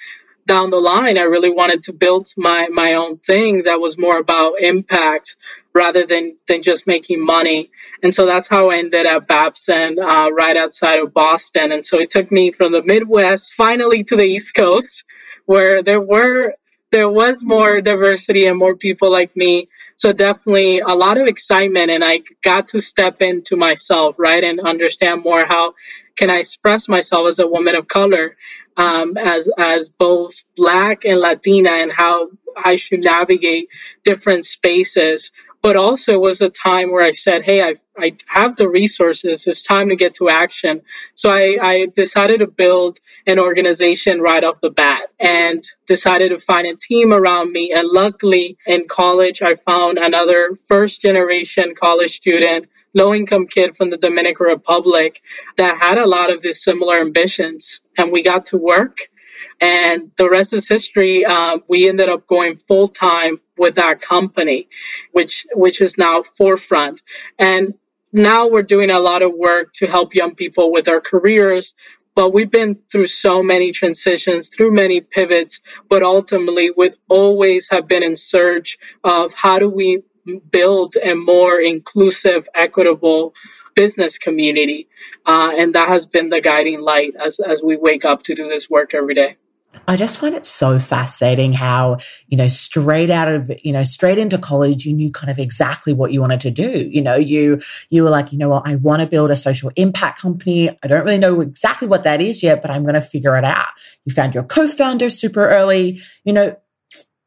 down 0.46 0.68
the 0.68 0.80
line, 0.80 1.16
I 1.16 1.22
really 1.22 1.50
wanted 1.50 1.84
to 1.84 1.94
build 1.94 2.28
my 2.36 2.68
my 2.68 2.94
own 2.94 3.16
thing 3.16 3.62
that 3.62 3.80
was 3.80 3.96
more 3.96 4.18
about 4.18 4.60
impact 4.60 5.36
rather 5.74 6.06
than 6.06 6.36
than 6.46 6.62
just 6.62 6.86
making 6.86 7.24
money. 7.24 7.70
And 8.02 8.14
so 8.14 8.26
that's 8.26 8.48
how 8.48 8.70
I 8.70 8.78
ended 8.78 9.06
at 9.06 9.26
Babson, 9.26 9.98
uh, 9.98 10.30
right 10.30 10.56
outside 10.56 11.00
of 11.00 11.12
Boston. 11.12 11.72
And 11.72 11.84
so 11.84 11.98
it 11.98 12.10
took 12.10 12.30
me 12.30 12.52
from 12.52 12.72
the 12.72 12.82
Midwest 12.82 13.54
finally 13.54 14.04
to 14.04 14.16
the 14.16 14.24
East 14.24 14.54
Coast, 14.54 15.04
where 15.46 15.82
there 15.82 16.00
were 16.00 16.54
there 16.92 17.10
was 17.10 17.42
more 17.42 17.80
diversity 17.80 18.46
and 18.46 18.56
more 18.56 18.76
people 18.76 19.10
like 19.10 19.36
me. 19.36 19.68
So 19.96 20.12
definitely 20.12 20.78
a 20.78 20.94
lot 20.94 21.18
of 21.18 21.26
excitement, 21.26 21.90
and 21.90 22.04
I 22.04 22.22
got 22.42 22.68
to 22.68 22.80
step 22.80 23.20
into 23.20 23.56
myself, 23.56 24.14
right, 24.16 24.44
and 24.44 24.60
understand 24.60 25.24
more 25.24 25.44
how 25.44 25.74
can 26.16 26.30
I 26.30 26.38
express 26.38 26.88
myself 26.88 27.26
as 27.26 27.40
a 27.40 27.48
woman 27.48 27.74
of 27.74 27.88
color 27.88 28.36
um, 28.76 29.16
as 29.16 29.48
as 29.58 29.88
both 29.88 30.44
Black 30.56 31.04
and 31.04 31.20
Latina, 31.20 31.70
and 31.70 31.92
how 31.92 32.30
I 32.56 32.76
should 32.76 33.02
navigate 33.02 33.68
different 34.04 34.44
spaces. 34.44 35.32
But 35.64 35.76
also 35.76 36.18
was 36.18 36.42
a 36.42 36.50
time 36.50 36.92
where 36.92 37.02
I 37.02 37.12
said, 37.12 37.40
"Hey, 37.40 37.62
I 37.62 37.72
I 37.96 38.08
have 38.26 38.54
the 38.54 38.68
resources. 38.68 39.46
It's 39.46 39.62
time 39.62 39.88
to 39.88 39.96
get 39.96 40.12
to 40.16 40.28
action." 40.28 40.82
So 41.14 41.30
I, 41.30 41.56
I 41.72 41.86
decided 41.86 42.40
to 42.40 42.46
build 42.62 43.00
an 43.26 43.38
organization 43.38 44.20
right 44.20 44.44
off 44.44 44.60
the 44.60 44.74
bat, 44.82 45.06
and 45.18 45.60
decided 45.86 46.28
to 46.30 46.38
find 46.38 46.66
a 46.66 46.76
team 46.76 47.14
around 47.14 47.50
me. 47.50 47.72
And 47.76 47.88
luckily, 47.88 48.58
in 48.66 48.84
college, 49.00 49.40
I 49.40 49.54
found 49.54 49.98
another 49.98 50.54
first 50.68 51.00
generation 51.00 51.74
college 51.74 52.10
student 52.10 52.66
low 52.92 53.14
income 53.14 53.46
kid 53.46 53.74
from 53.76 53.88
the 53.90 53.96
Dominican 53.96 54.46
Republic 54.46 55.20
that 55.56 55.78
had 55.78 55.96
a 55.98 56.06
lot 56.06 56.30
of 56.32 56.42
these 56.42 56.62
similar 56.62 56.96
ambitions. 57.00 57.80
And 57.96 58.12
we 58.12 58.22
got 58.22 58.46
to 58.46 58.58
work. 58.58 58.98
And 59.60 60.10
the 60.16 60.28
rest 60.28 60.52
is 60.52 60.68
history. 60.68 61.24
Uh, 61.24 61.58
we 61.68 61.88
ended 61.88 62.08
up 62.08 62.26
going 62.26 62.56
full 62.68 62.88
time 62.88 63.40
with 63.56 63.76
that 63.76 64.00
company, 64.00 64.68
which 65.12 65.46
which 65.54 65.80
is 65.80 65.98
now 65.98 66.22
forefront. 66.22 67.02
And 67.38 67.74
now 68.12 68.48
we're 68.48 68.62
doing 68.62 68.90
a 68.90 69.00
lot 69.00 69.22
of 69.22 69.32
work 69.32 69.72
to 69.74 69.86
help 69.86 70.14
young 70.14 70.34
people 70.34 70.72
with 70.72 70.84
their 70.84 71.00
careers. 71.00 71.74
But 72.14 72.32
we've 72.32 72.50
been 72.50 72.78
through 72.90 73.06
so 73.06 73.42
many 73.42 73.72
transitions, 73.72 74.48
through 74.48 74.70
many 74.70 75.00
pivots, 75.00 75.60
but 75.88 76.04
ultimately, 76.04 76.70
we've 76.76 76.96
always 77.08 77.70
have 77.70 77.88
been 77.88 78.04
in 78.04 78.14
search 78.14 78.78
of 79.02 79.34
how 79.34 79.58
do 79.58 79.68
we 79.68 80.02
build 80.50 80.94
a 80.96 81.14
more 81.14 81.60
inclusive, 81.60 82.48
equitable 82.54 83.34
business 83.74 84.18
community. 84.18 84.88
Uh, 85.26 85.52
and 85.56 85.74
that 85.74 85.88
has 85.88 86.06
been 86.06 86.28
the 86.28 86.40
guiding 86.40 86.80
light 86.80 87.14
as, 87.20 87.40
as 87.40 87.62
we 87.62 87.76
wake 87.76 88.04
up 88.04 88.22
to 88.22 88.34
do 88.34 88.48
this 88.48 88.70
work 88.70 88.94
every 88.94 89.14
day. 89.14 89.36
I 89.86 89.96
just 89.96 90.18
find 90.18 90.34
it 90.34 90.46
so 90.46 90.78
fascinating 90.78 91.52
how, 91.52 91.98
you 92.28 92.36
know, 92.36 92.48
straight 92.48 93.10
out 93.10 93.28
of, 93.28 93.50
you 93.62 93.72
know, 93.72 93.82
straight 93.82 94.18
into 94.18 94.38
college, 94.38 94.86
you 94.86 94.92
knew 94.92 95.10
kind 95.10 95.30
of 95.30 95.38
exactly 95.38 95.92
what 95.92 96.12
you 96.12 96.20
wanted 96.20 96.40
to 96.40 96.50
do. 96.50 96.88
You 96.90 97.02
know, 97.02 97.14
you, 97.16 97.60
you 97.90 98.02
were 98.02 98.10
like, 98.10 98.32
you 98.32 98.38
know 98.38 98.48
what, 98.48 98.66
I 98.66 98.76
want 98.76 99.02
to 99.02 99.08
build 99.08 99.30
a 99.30 99.36
social 99.36 99.70
impact 99.76 100.22
company. 100.22 100.70
I 100.82 100.86
don't 100.86 101.04
really 101.04 101.18
know 101.18 101.40
exactly 101.40 101.88
what 101.88 102.04
that 102.04 102.20
is 102.20 102.42
yet, 102.42 102.62
but 102.62 102.70
I'm 102.70 102.82
going 102.82 102.94
to 102.94 103.00
figure 103.00 103.36
it 103.36 103.44
out. 103.44 103.68
You 104.04 104.14
found 104.14 104.34
your 104.34 104.44
co-founder 104.44 105.10
super 105.10 105.48
early. 105.48 105.98
You 106.24 106.32
know, 106.32 106.56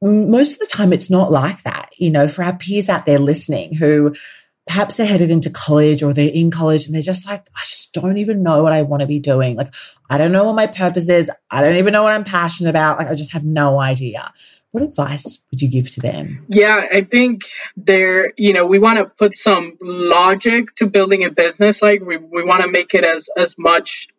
most 0.02 0.54
of 0.54 0.60
the 0.60 0.74
time 0.74 0.94
it's 0.94 1.10
not 1.10 1.32
like 1.32 1.64
that. 1.64 1.90
You 1.98 2.12
know, 2.12 2.28
for 2.28 2.44
our 2.44 2.56
peers 2.56 2.90
out 2.90 3.06
there 3.06 3.20
listening 3.20 3.76
who 3.76 4.14
perhaps 4.68 4.98
they're 4.98 5.08
headed 5.08 5.32
into 5.32 5.50
college 5.50 6.04
or 6.04 6.14
they're 6.14 6.30
in 6.30 6.52
college 6.52 6.86
and 6.86 6.94
they're 6.94 7.02
just 7.02 7.26
like, 7.26 7.48
I 7.56 7.62
just 7.62 7.94
don't 7.94 8.18
even 8.18 8.44
know 8.44 8.62
what 8.62 8.74
I 8.74 8.82
want 8.82 9.02
to 9.02 9.08
be 9.08 9.20
doing. 9.20 9.56
Like, 9.56 9.74
I 10.10 10.18
don't 10.18 10.32
know 10.32 10.44
what 10.44 10.56
my 10.56 10.68
purpose 10.68 11.10
is. 11.10 11.32
I 11.50 11.62
don't 11.62 11.78
even 11.78 11.94
know 11.94 12.04
what 12.04 12.14
I'm 12.14 12.26
passionate 12.26 12.70
about. 12.70 13.00
Like, 13.00 13.08
I 13.08 13.16
just 13.16 13.32
have 13.32 13.46
no 13.46 13.80
idea. 13.80 14.32
What 14.72 14.84
advice 14.84 15.40
would 15.50 15.62
you 15.62 15.70
give 15.70 15.90
to 15.92 16.02
them? 16.02 16.46
Yeah, 16.50 16.86
I 16.92 17.02
think 17.02 17.44
there, 17.78 18.34
you 18.38 18.54
know, 18.54 18.66
we 18.66 18.78
want 18.78 19.00
to 19.00 19.06
put 19.06 19.34
some 19.34 19.78
logic 19.82 20.76
to 20.76 20.88
building 20.88 21.24
a 21.24 21.32
business. 21.32 21.82
Like 21.82 22.02
we, 22.02 22.18
we 22.18 22.44
want 22.44 22.62
to 22.62 22.68
make 22.70 22.94
it 22.94 23.06
as 23.06 23.30
as 23.36 23.56
much 23.58 24.10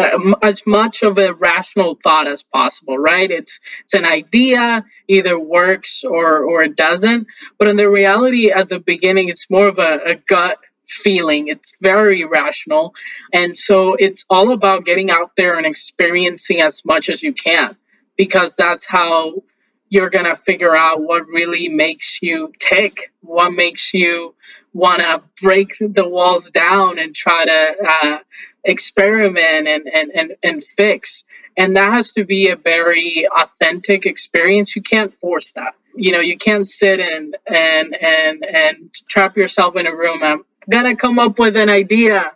uh, 0.00 0.34
as 0.42 0.66
much 0.66 1.02
of 1.02 1.18
a 1.18 1.34
rational 1.34 1.94
thought 1.94 2.26
as 2.26 2.42
possible, 2.42 2.98
right? 2.98 3.30
It's 3.30 3.60
it's 3.84 3.94
an 3.94 4.04
idea, 4.04 4.84
either 5.08 5.38
works 5.38 6.04
or 6.04 6.38
or 6.44 6.62
it 6.62 6.76
doesn't. 6.76 7.26
But 7.58 7.68
in 7.68 7.76
the 7.76 7.88
reality, 7.88 8.50
at 8.50 8.68
the 8.68 8.80
beginning, 8.80 9.28
it's 9.28 9.50
more 9.50 9.68
of 9.68 9.78
a, 9.78 10.00
a 10.12 10.14
gut 10.14 10.58
feeling. 10.86 11.48
It's 11.48 11.74
very 11.80 12.24
rational, 12.24 12.94
and 13.32 13.56
so 13.56 13.94
it's 13.94 14.24
all 14.28 14.52
about 14.52 14.84
getting 14.84 15.10
out 15.10 15.36
there 15.36 15.56
and 15.56 15.66
experiencing 15.66 16.60
as 16.60 16.84
much 16.84 17.08
as 17.08 17.22
you 17.22 17.32
can, 17.32 17.76
because 18.16 18.56
that's 18.56 18.86
how 18.86 19.42
you're 19.88 20.10
gonna 20.10 20.36
figure 20.36 20.74
out 20.74 21.02
what 21.02 21.26
really 21.26 21.68
makes 21.68 22.22
you 22.22 22.52
tick, 22.58 23.12
what 23.22 23.50
makes 23.50 23.92
you 23.92 24.34
want 24.72 25.00
to 25.00 25.22
break 25.42 25.74
the 25.80 26.08
walls 26.08 26.50
down 26.50 26.98
and 26.98 27.14
try 27.14 27.44
to 27.44 27.76
uh, 27.88 28.18
experiment 28.64 29.68
and, 29.68 29.86
and, 29.88 30.10
and, 30.12 30.36
and 30.42 30.62
fix. 30.62 31.24
And 31.56 31.76
that 31.76 31.92
has 31.92 32.12
to 32.12 32.24
be 32.24 32.48
a 32.48 32.56
very 32.56 33.26
authentic 33.28 34.06
experience. 34.06 34.74
You 34.76 34.82
can't 34.82 35.14
force 35.14 35.52
that. 35.52 35.74
You 35.94 36.12
know, 36.12 36.20
you 36.20 36.36
can't 36.36 36.66
sit 36.66 37.00
and 37.00 37.36
and 37.46 37.94
and 37.94 38.44
and 38.44 38.94
trap 39.08 39.36
yourself 39.36 39.76
in 39.76 39.86
a 39.88 39.94
room. 39.94 40.22
I'm 40.22 40.44
gonna 40.70 40.94
come 40.94 41.18
up 41.18 41.38
with 41.38 41.56
an 41.56 41.68
idea. 41.68 42.32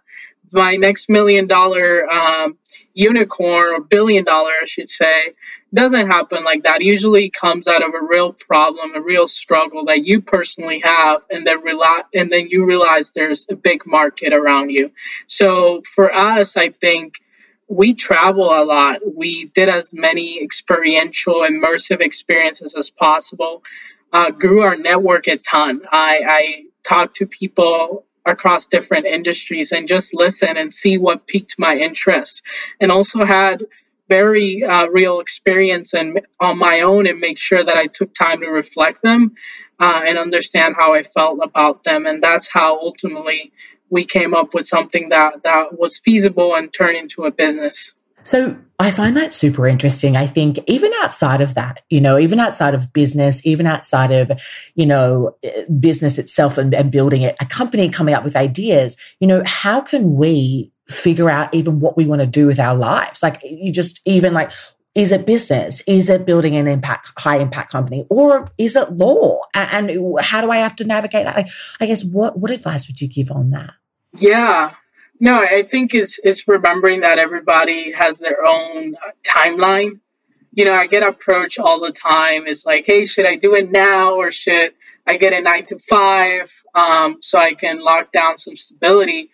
My 0.52 0.76
next 0.76 1.08
million 1.08 1.46
dollar 1.46 2.10
um, 2.10 2.58
unicorn 2.94 3.74
or 3.74 3.80
billion 3.80 4.24
dollar, 4.24 4.52
I 4.62 4.64
should 4.64 4.88
say, 4.88 5.34
doesn't 5.74 6.06
happen 6.06 6.44
like 6.44 6.62
that. 6.62 6.80
It 6.80 6.86
usually 6.86 7.30
comes 7.30 7.66
out 7.66 7.82
of 7.82 7.92
a 7.94 8.06
real 8.06 8.32
problem, 8.32 8.94
a 8.94 9.00
real 9.00 9.26
struggle 9.26 9.86
that 9.86 10.06
you 10.06 10.22
personally 10.22 10.80
have, 10.80 11.26
and 11.28 11.44
then 11.46 11.62
rely, 11.62 12.02
and 12.14 12.30
then 12.30 12.48
you 12.48 12.64
realize 12.64 13.12
there's 13.12 13.46
a 13.50 13.56
big 13.56 13.84
market 13.84 14.32
around 14.32 14.70
you. 14.70 14.92
So 15.26 15.82
for 15.82 16.14
us, 16.14 16.56
I 16.56 16.70
think 16.70 17.20
we 17.68 17.94
travel 17.94 18.44
a 18.44 18.62
lot. 18.64 19.00
We 19.04 19.46
did 19.46 19.68
as 19.68 19.92
many 19.92 20.40
experiential, 20.42 21.40
immersive 21.40 22.00
experiences 22.00 22.76
as 22.76 22.90
possible. 22.90 23.64
Uh, 24.12 24.30
grew 24.30 24.62
our 24.62 24.76
network 24.76 25.26
a 25.26 25.38
ton. 25.38 25.82
I, 25.90 26.20
I 26.26 26.64
talked 26.86 27.16
to 27.16 27.26
people 27.26 28.04
across 28.24 28.66
different 28.66 29.06
industries 29.06 29.72
and 29.72 29.88
just 29.88 30.14
listen 30.14 30.56
and 30.56 30.72
see 30.72 30.98
what 30.98 31.26
piqued 31.26 31.58
my 31.58 31.76
interest. 31.76 32.42
And 32.80 32.90
also 32.90 33.24
had 33.24 33.64
very 34.08 34.64
uh, 34.64 34.86
real 34.88 35.20
experience 35.20 35.94
and 35.94 36.20
on 36.40 36.58
my 36.58 36.82
own 36.82 37.06
and 37.06 37.20
make 37.20 37.38
sure 37.38 37.62
that 37.62 37.76
I 37.76 37.86
took 37.86 38.14
time 38.14 38.40
to 38.40 38.48
reflect 38.48 39.02
them 39.02 39.34
uh, 39.78 40.02
and 40.04 40.18
understand 40.18 40.74
how 40.76 40.94
I 40.94 41.02
felt 41.02 41.40
about 41.42 41.84
them. 41.84 42.06
And 42.06 42.22
that's 42.22 42.48
how 42.48 42.78
ultimately 42.78 43.52
we 43.90 44.04
came 44.04 44.34
up 44.34 44.54
with 44.54 44.66
something 44.66 45.10
that, 45.10 45.42
that 45.44 45.78
was 45.78 45.98
feasible 45.98 46.54
and 46.54 46.72
turned 46.72 46.96
into 46.96 47.24
a 47.24 47.30
business. 47.30 47.94
So 48.24 48.58
I 48.78 48.90
find 48.90 49.16
that 49.16 49.32
super 49.32 49.68
interesting. 49.68 50.16
I 50.16 50.26
think 50.26 50.58
even 50.66 50.90
outside 51.02 51.40
of 51.40 51.54
that, 51.54 51.84
you 51.90 52.00
know, 52.00 52.18
even 52.18 52.40
outside 52.40 52.74
of 52.74 52.92
business, 52.92 53.46
even 53.46 53.66
outside 53.66 54.10
of, 54.10 54.32
you 54.74 54.86
know, 54.86 55.36
eh, 55.42 55.64
business 55.78 56.18
itself 56.18 56.58
and, 56.58 56.74
and 56.74 56.90
building 56.90 57.22
it, 57.22 57.36
a 57.40 57.46
company 57.46 57.88
coming 57.88 58.14
up 58.14 58.24
with 58.24 58.34
ideas, 58.34 58.96
you 59.20 59.28
know, 59.28 59.42
how 59.46 59.80
can 59.80 60.14
we 60.16 60.72
figure 60.88 61.30
out 61.30 61.54
even 61.54 61.80
what 61.80 61.96
we 61.96 62.06
want 62.06 62.20
to 62.20 62.26
do 62.26 62.46
with 62.46 62.58
our 62.58 62.74
lives? 62.74 63.22
Like 63.22 63.40
you 63.44 63.70
just 63.70 64.00
even 64.06 64.34
like, 64.34 64.50
is 64.94 65.12
it 65.12 65.26
business? 65.26 65.82
Is 65.86 66.08
it 66.08 66.26
building 66.26 66.56
an 66.56 66.66
impact, 66.66 67.12
high 67.18 67.38
impact 67.38 67.72
company 67.72 68.06
or 68.10 68.50
is 68.58 68.74
it 68.74 68.92
law? 68.92 69.40
And, 69.54 69.90
and 69.90 70.20
how 70.20 70.40
do 70.40 70.50
I 70.50 70.58
have 70.58 70.76
to 70.76 70.84
navigate 70.84 71.26
that? 71.26 71.36
Like, 71.36 71.48
I 71.80 71.86
guess 71.86 72.04
what, 72.04 72.38
what 72.38 72.50
advice 72.50 72.88
would 72.88 73.00
you 73.00 73.08
give 73.08 73.30
on 73.30 73.50
that? 73.50 73.74
Yeah, 74.16 74.74
No, 75.20 75.34
I 75.36 75.62
think 75.62 75.94
is 75.94 76.18
is 76.18 76.46
remembering 76.48 77.00
that 77.00 77.18
everybody 77.18 77.92
has 77.92 78.18
their 78.18 78.46
own 78.46 78.96
timeline. 79.22 80.00
You 80.52 80.66
know, 80.66 80.74
I 80.74 80.86
get 80.86 81.02
approached 81.02 81.58
all 81.58 81.80
the 81.80 81.92
time. 81.92 82.46
It's 82.46 82.66
like, 82.66 82.86
hey, 82.86 83.06
should 83.06 83.26
I 83.26 83.36
do 83.36 83.54
it 83.54 83.70
now 83.70 84.14
or 84.14 84.30
should 84.30 84.74
I 85.06 85.16
get 85.16 85.32
a 85.32 85.40
nine 85.40 85.64
to 85.66 85.78
five 85.78 86.52
um, 86.74 87.18
so 87.20 87.38
I 87.38 87.54
can 87.54 87.80
lock 87.80 88.12
down 88.12 88.36
some 88.36 88.56
stability? 88.56 89.30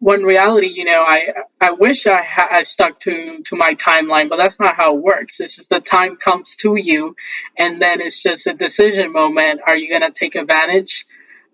when 0.00 0.22
reality, 0.22 0.66
you 0.68 0.84
know, 0.86 1.02
I 1.06 1.28
I 1.60 1.72
wish 1.72 2.06
I, 2.06 2.22
had 2.22 2.48
I 2.50 2.62
stuck 2.62 2.98
to 3.00 3.42
to 3.44 3.56
my 3.56 3.74
timeline, 3.74 4.30
but 4.30 4.36
that's 4.36 4.58
not 4.58 4.74
how 4.74 4.96
it 4.96 5.02
works. 5.02 5.40
It's 5.40 5.56
just 5.56 5.68
the 5.68 5.80
time 5.80 6.16
comes 6.16 6.56
to 6.56 6.74
you, 6.74 7.16
and 7.56 7.80
then 7.80 8.00
it's 8.00 8.22
just 8.22 8.46
a 8.46 8.54
decision 8.54 9.12
moment. 9.12 9.60
Are 9.66 9.76
you 9.76 9.90
going 9.90 10.00
to 10.00 10.10
take 10.10 10.34
advantage 10.36 11.06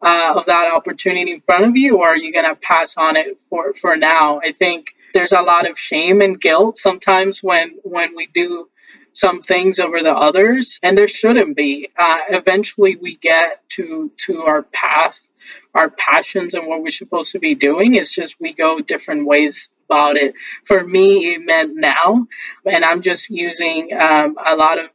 uh, 0.03 0.35
of 0.37 0.47
that 0.47 0.73
opportunity 0.75 1.33
in 1.33 1.41
front 1.41 1.65
of 1.65 1.77
you, 1.77 1.99
or 1.99 2.09
are 2.09 2.17
you 2.17 2.33
going 2.33 2.49
to 2.49 2.57
pass 2.57 2.97
on 2.97 3.17
it 3.17 3.39
for 3.39 3.75
for 3.75 3.97
now? 3.97 4.41
I 4.43 4.53
think 4.53 4.95
there's 5.15 5.33
a 5.33 5.43
lot 5.43 5.69
of 5.69 5.79
shame 5.79 6.21
and 6.21 6.41
guilt 6.41 6.77
sometimes 6.77 7.43
when 7.43 7.79
when 7.83 8.15
we 8.15 8.27
do 8.27 8.69
some 9.13 9.41
things 9.41 9.81
over 9.81 10.03
the 10.03 10.15
others, 10.15 10.79
and 10.83 10.97
there 10.97 11.09
shouldn't 11.09 11.57
be. 11.57 11.91
Uh, 11.97 12.19
eventually, 12.31 12.97
we 12.97 13.17
get 13.17 13.67
to 13.71 14.11
to 14.19 14.43
our 14.43 14.63
path 14.63 15.33
our 15.75 15.91
passions 15.91 16.55
and 16.55 16.67
what 16.67 16.83
we're 16.83 16.89
supposed 16.91 17.33
to 17.33 17.39
be 17.39 17.55
doing. 17.55 17.95
It's 17.95 18.15
just 18.15 18.41
we 18.41 18.53
go 18.53 18.81
different 18.81 19.27
ways 19.27 19.71
about 19.89 20.17
it. 20.17 20.35
For 20.65 20.83
me, 20.83 21.35
it 21.35 21.43
meant 21.45 21.77
now, 21.77 22.27
and 22.65 22.85
I'm 22.85 23.03
just 23.03 23.31
using 23.31 23.93
um, 23.99 24.37
a 24.45 24.57
lot 24.57 24.79
of 24.79 24.91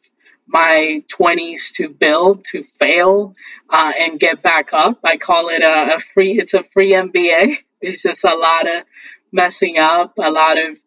my 0.52 1.04
20s 1.08 1.74
to 1.76 1.90
build, 1.90 2.44
to 2.46 2.64
fail, 2.64 3.36
uh, 3.70 3.92
and 4.00 4.20
get 4.20 4.42
back 4.42 4.74
up. 4.74 5.00
I 5.04 5.18
call 5.18 5.50
it 5.50 5.62
a, 5.62 5.96
a 5.96 6.00
free. 6.00 6.40
It's 6.40 6.54
a 6.54 6.64
free 6.64 6.92
MBA. 6.92 7.56
It's 7.84 8.04
just 8.04 8.24
a 8.26 8.36
lot 8.36 8.68
of 8.68 8.84
messing 9.32 9.80
up, 9.80 10.14
a 10.20 10.30
lot 10.30 10.60
of 10.60 10.78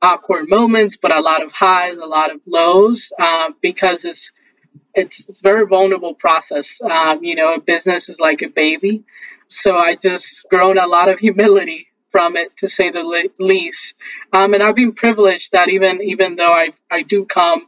awkward 0.00 0.48
moments, 0.48 0.96
but 0.96 1.14
a 1.14 1.20
lot 1.20 1.42
of 1.44 1.52
highs, 1.52 1.98
a 1.98 2.06
lot 2.06 2.34
of 2.34 2.40
lows, 2.46 3.12
uh, 3.18 3.50
because 3.60 4.06
it's 4.06 4.32
it's 4.94 5.28
it's 5.28 5.42
very 5.42 5.66
vulnerable 5.66 6.14
process. 6.14 6.80
Um, 6.80 7.22
you 7.22 7.34
know, 7.34 7.54
a 7.54 7.60
business 7.60 8.08
is 8.08 8.18
like 8.18 8.42
a 8.42 8.48
baby, 8.48 9.04
so 9.46 9.76
I 9.76 9.94
just 9.94 10.48
grown 10.48 10.78
a 10.78 10.86
lot 10.86 11.10
of 11.10 11.18
humility 11.26 11.88
from 12.10 12.36
it, 12.36 12.56
to 12.56 12.68
say 12.68 12.90
the 12.90 13.04
least. 13.38 13.94
Um, 14.32 14.54
and 14.54 14.62
I've 14.62 14.74
been 14.74 14.92
privileged 14.92 15.52
that 15.52 15.68
even 15.68 16.02
even 16.02 16.36
though 16.36 16.52
I 16.52 16.70
I 16.90 17.02
do 17.02 17.26
come 17.26 17.67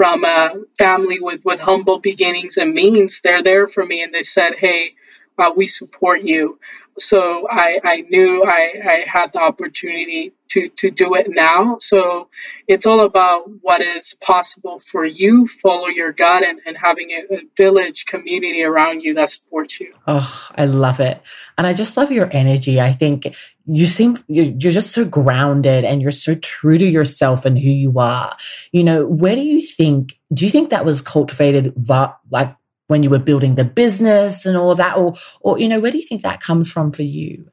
from 0.00 0.24
a 0.24 0.54
family 0.78 1.20
with 1.20 1.44
with 1.44 1.60
humble 1.60 1.98
beginnings 2.00 2.56
and 2.56 2.72
means, 2.72 3.20
they're 3.20 3.42
there 3.42 3.68
for 3.68 3.84
me, 3.84 4.02
and 4.02 4.14
they 4.14 4.22
said, 4.22 4.54
"Hey, 4.54 4.94
uh, 5.36 5.52
we 5.54 5.66
support 5.66 6.22
you." 6.22 6.58
So 6.98 7.46
I, 7.50 7.80
I 7.84 7.96
knew 8.08 8.42
I, 8.42 8.72
I 8.82 9.04
had 9.06 9.34
the 9.34 9.42
opportunity 9.42 10.32
to, 10.50 10.68
to 10.68 10.90
do 10.90 11.14
it 11.14 11.26
now. 11.28 11.78
So 11.78 12.28
it's 12.68 12.86
all 12.86 13.00
about 13.00 13.50
what 13.62 13.80
is 13.80 14.14
possible 14.20 14.80
for 14.80 15.04
you, 15.04 15.46
follow 15.46 15.86
your 15.86 16.12
gut, 16.12 16.42
and, 16.42 16.60
and 16.66 16.76
having 16.76 17.10
a, 17.10 17.34
a 17.34 17.42
village 17.56 18.06
community 18.06 18.62
around 18.62 19.00
you 19.00 19.14
that 19.14 19.30
supports 19.30 19.80
you. 19.80 19.92
Oh, 20.06 20.48
I 20.54 20.66
love 20.66 21.00
it. 21.00 21.20
And 21.56 21.66
I 21.66 21.72
just 21.72 21.96
love 21.96 22.12
your 22.12 22.28
energy. 22.32 22.80
I 22.80 22.92
think 22.92 23.34
you 23.66 23.86
seem, 23.86 24.16
you're, 24.26 24.46
you're 24.46 24.72
just 24.72 24.92
so 24.92 25.04
grounded 25.04 25.84
and 25.84 26.02
you're 26.02 26.10
so 26.10 26.34
true 26.34 26.78
to 26.78 26.86
yourself 26.86 27.44
and 27.44 27.58
who 27.58 27.70
you 27.70 27.98
are. 27.98 28.36
You 28.72 28.84
know, 28.84 29.06
where 29.06 29.34
do 29.34 29.42
you 29.42 29.60
think, 29.60 30.18
do 30.32 30.44
you 30.44 30.50
think 30.50 30.70
that 30.70 30.84
was 30.84 31.00
cultivated 31.00 31.74
like 32.30 32.56
when 32.90 33.04
you 33.04 33.10
were 33.10 33.20
building 33.20 33.54
the 33.54 33.64
business 33.64 34.44
and 34.44 34.56
all 34.56 34.72
of 34.72 34.78
that 34.78 34.96
or 34.96 35.14
or 35.42 35.60
you 35.60 35.68
know 35.68 35.78
where 35.78 35.92
do 35.92 35.96
you 35.96 36.02
think 36.02 36.22
that 36.22 36.40
comes 36.40 36.68
from 36.68 36.90
for 36.90 37.02
you 37.02 37.48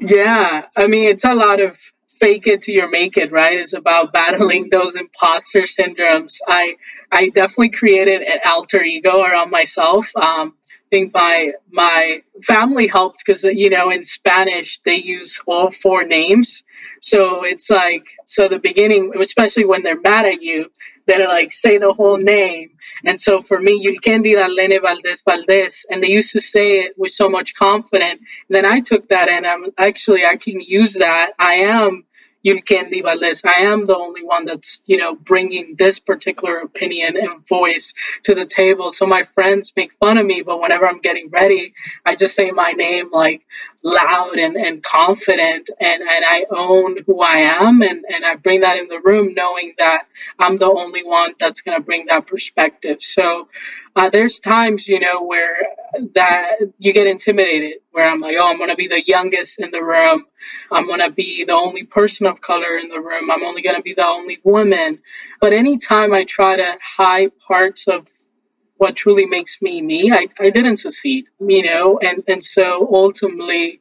yeah 0.00 0.66
i 0.76 0.88
mean 0.88 1.08
it's 1.08 1.24
a 1.24 1.34
lot 1.34 1.60
of 1.60 1.78
fake 2.20 2.46
it 2.46 2.62
till 2.62 2.74
you 2.74 2.90
make 2.90 3.16
it 3.16 3.32
right? 3.32 3.58
It's 3.58 3.72
about 3.72 4.12
battling 4.12 4.68
those 4.70 4.96
imposter 4.96 5.62
syndromes. 5.62 6.40
I 6.46 6.76
i 7.10 7.28
definitely 7.28 7.70
created 7.70 8.22
an 8.22 8.38
alter 8.46 8.82
ego 8.82 9.22
around 9.22 9.50
myself. 9.50 10.14
Um, 10.16 10.54
I 10.66 10.88
think 10.90 11.14
my 11.14 11.52
my 11.70 12.22
family 12.42 12.86
helped 12.86 13.18
because 13.24 13.44
you 13.44 13.70
know 13.70 13.90
in 13.90 14.04
Spanish 14.04 14.78
they 14.80 14.96
use 14.96 15.40
all 15.46 15.70
four 15.70 16.04
names, 16.04 16.62
so 17.00 17.44
it's 17.44 17.70
like 17.70 18.08
so 18.24 18.48
the 18.48 18.58
beginning, 18.58 19.12
especially 19.18 19.64
when 19.64 19.82
they're 19.82 20.00
mad 20.00 20.26
at 20.26 20.42
you, 20.42 20.70
they're 21.06 21.28
like 21.28 21.52
say 21.52 21.78
the 21.78 21.92
whole 21.92 22.18
name. 22.18 22.70
And 23.04 23.20
so 23.20 23.40
for 23.40 23.58
me, 23.58 23.84
Yulkendi 23.84 24.34
Lene 24.48 24.80
Valdez 24.80 25.22
Valdez, 25.22 25.86
and 25.90 26.02
they 26.02 26.10
used 26.10 26.32
to 26.32 26.40
say 26.40 26.80
it 26.80 26.94
with 26.98 27.12
so 27.12 27.28
much 27.28 27.54
confidence. 27.54 28.22
Then 28.48 28.64
I 28.64 28.80
took 28.80 29.08
that 29.08 29.28
and 29.28 29.46
I'm 29.46 29.66
actually 29.78 30.24
I 30.24 30.36
can 30.36 30.60
use 30.60 30.94
that. 30.94 31.32
I 31.38 31.54
am 31.54 32.04
Yulkendi 32.44 33.02
Valdez. 33.02 33.44
I 33.44 33.62
am 33.62 33.84
the 33.84 33.96
only 33.96 34.24
one 34.24 34.44
that's, 34.44 34.82
you 34.86 34.96
know, 34.98 35.14
bringing 35.14 35.76
this 35.76 35.98
particular 35.98 36.58
opinion 36.58 37.16
and 37.16 37.46
voice 37.46 37.94
to 38.24 38.34
the 38.34 38.46
table. 38.46 38.90
So 38.90 39.06
my 39.06 39.22
friends 39.22 39.72
make 39.76 39.92
fun 39.94 40.18
of 40.18 40.26
me, 40.26 40.42
but 40.42 40.60
whenever 40.60 40.86
I'm 40.86 41.00
getting 41.00 41.30
ready, 41.30 41.74
I 42.04 42.16
just 42.16 42.34
say 42.34 42.50
my 42.50 42.72
name 42.72 43.10
like 43.12 43.42
loud 43.82 44.36
and, 44.38 44.56
and 44.56 44.82
confident 44.82 45.70
and, 45.80 46.02
and 46.02 46.24
I 46.24 46.46
own 46.50 46.98
who 47.06 47.20
I 47.20 47.38
am 47.38 47.82
and, 47.82 48.04
and 48.08 48.24
I 48.24 48.36
bring 48.36 48.60
that 48.62 48.78
in 48.78 48.88
the 48.88 49.00
room 49.00 49.34
knowing 49.34 49.74
that 49.78 50.06
I'm 50.38 50.56
the 50.56 50.70
only 50.70 51.02
one 51.04 51.34
that's 51.38 51.62
going 51.62 51.76
to 51.76 51.82
bring 51.82 52.06
that 52.06 52.26
perspective. 52.26 53.02
So 53.02 53.48
uh, 53.94 54.08
there's 54.10 54.40
times, 54.40 54.88
you 54.88 55.00
know, 55.00 55.22
where 55.22 55.56
that 56.14 56.56
you 56.78 56.92
get 56.92 57.06
intimidated, 57.06 57.80
where 57.90 58.08
I'm 58.08 58.20
like, 58.20 58.36
oh, 58.38 58.48
I'm 58.48 58.56
going 58.56 58.70
to 58.70 58.76
be 58.76 58.88
the 58.88 59.02
youngest 59.02 59.60
in 59.60 59.70
the 59.70 59.82
room. 59.82 60.24
I'm 60.70 60.86
going 60.86 61.00
to 61.00 61.10
be 61.10 61.44
the 61.44 61.54
only 61.54 61.84
person 61.84 62.26
of 62.26 62.40
color 62.40 62.78
in 62.78 62.88
the 62.88 63.00
room. 63.00 63.30
I'm 63.30 63.44
only 63.44 63.60
going 63.62 63.76
to 63.76 63.82
be 63.82 63.92
the 63.92 64.06
only 64.06 64.38
woman. 64.42 65.00
But 65.40 65.52
anytime 65.52 66.14
I 66.14 66.24
try 66.24 66.56
to 66.56 66.78
hide 66.80 67.38
parts 67.38 67.86
of 67.88 68.08
what 68.78 68.96
truly 68.96 69.26
makes 69.26 69.60
me 69.60 69.82
me, 69.82 70.10
I, 70.10 70.28
I 70.40 70.50
didn't 70.50 70.78
succeed, 70.78 71.28
you 71.38 71.62
know, 71.62 71.98
and, 71.98 72.24
and 72.26 72.42
so 72.42 72.88
ultimately, 72.90 73.80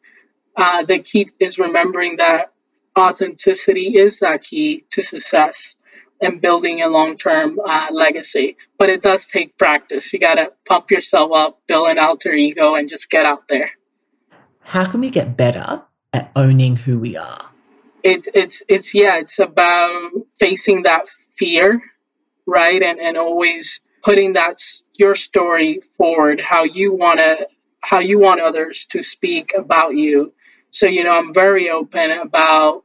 uh, 0.58 0.84
the 0.84 1.00
key 1.00 1.28
is 1.40 1.58
remembering 1.58 2.18
that 2.18 2.52
authenticity 2.98 3.96
is 3.96 4.20
that 4.20 4.44
key 4.44 4.84
to 4.92 5.02
success 5.02 5.78
and 6.22 6.40
building 6.40 6.82
a 6.82 6.88
long 6.88 7.18
term 7.18 7.60
uh, 7.64 7.88
legacy. 7.92 8.58
But 8.78 8.90
it 8.90 9.02
does 9.02 9.28
take 9.28 9.58
practice. 9.58 10.14
You 10.14 10.20
got 10.20 10.36
to 10.36 10.54
pump 10.68 10.92
yourself 10.92 11.32
up, 11.34 11.60
build 11.68 11.90
an 11.90 11.98
alter 11.98 12.32
ego, 12.32 12.76
and 12.76 12.88
just 12.88 13.10
get 13.10 13.26
out 13.26 13.48
there. 13.48 13.72
How 14.62 14.86
can 14.86 15.02
we 15.02 15.10
get 15.10 15.36
better 15.36 15.82
at 16.14 16.32
owning 16.36 16.76
who 16.76 17.00
we 17.00 17.18
are? 17.18 17.50
It's, 18.04 18.28
it's, 18.34 18.64
it's, 18.68 18.94
yeah, 18.94 19.18
it's 19.18 19.40
about 19.40 20.12
facing 20.40 20.84
that 20.84 21.10
fear, 21.10 21.82
right? 22.46 22.82
And, 22.82 23.00
and 23.00 23.18
always 23.18 23.82
putting 24.04 24.34
that 24.34 24.62
your 24.94 25.16
story 25.16 25.82
forward, 25.98 26.42
how 26.42 26.64
you 26.64 26.94
want 26.96 27.20
to, 27.20 27.48
how 27.80 28.00
you 28.00 28.20
want 28.20 28.42
others 28.42 28.86
to 28.92 29.02
speak 29.02 29.54
about 29.58 29.96
you. 29.96 30.34
So, 30.72 30.88
you 30.88 31.04
know, 31.04 31.14
I'm 31.14 31.34
very 31.34 31.70
open 31.70 32.12
about 32.12 32.84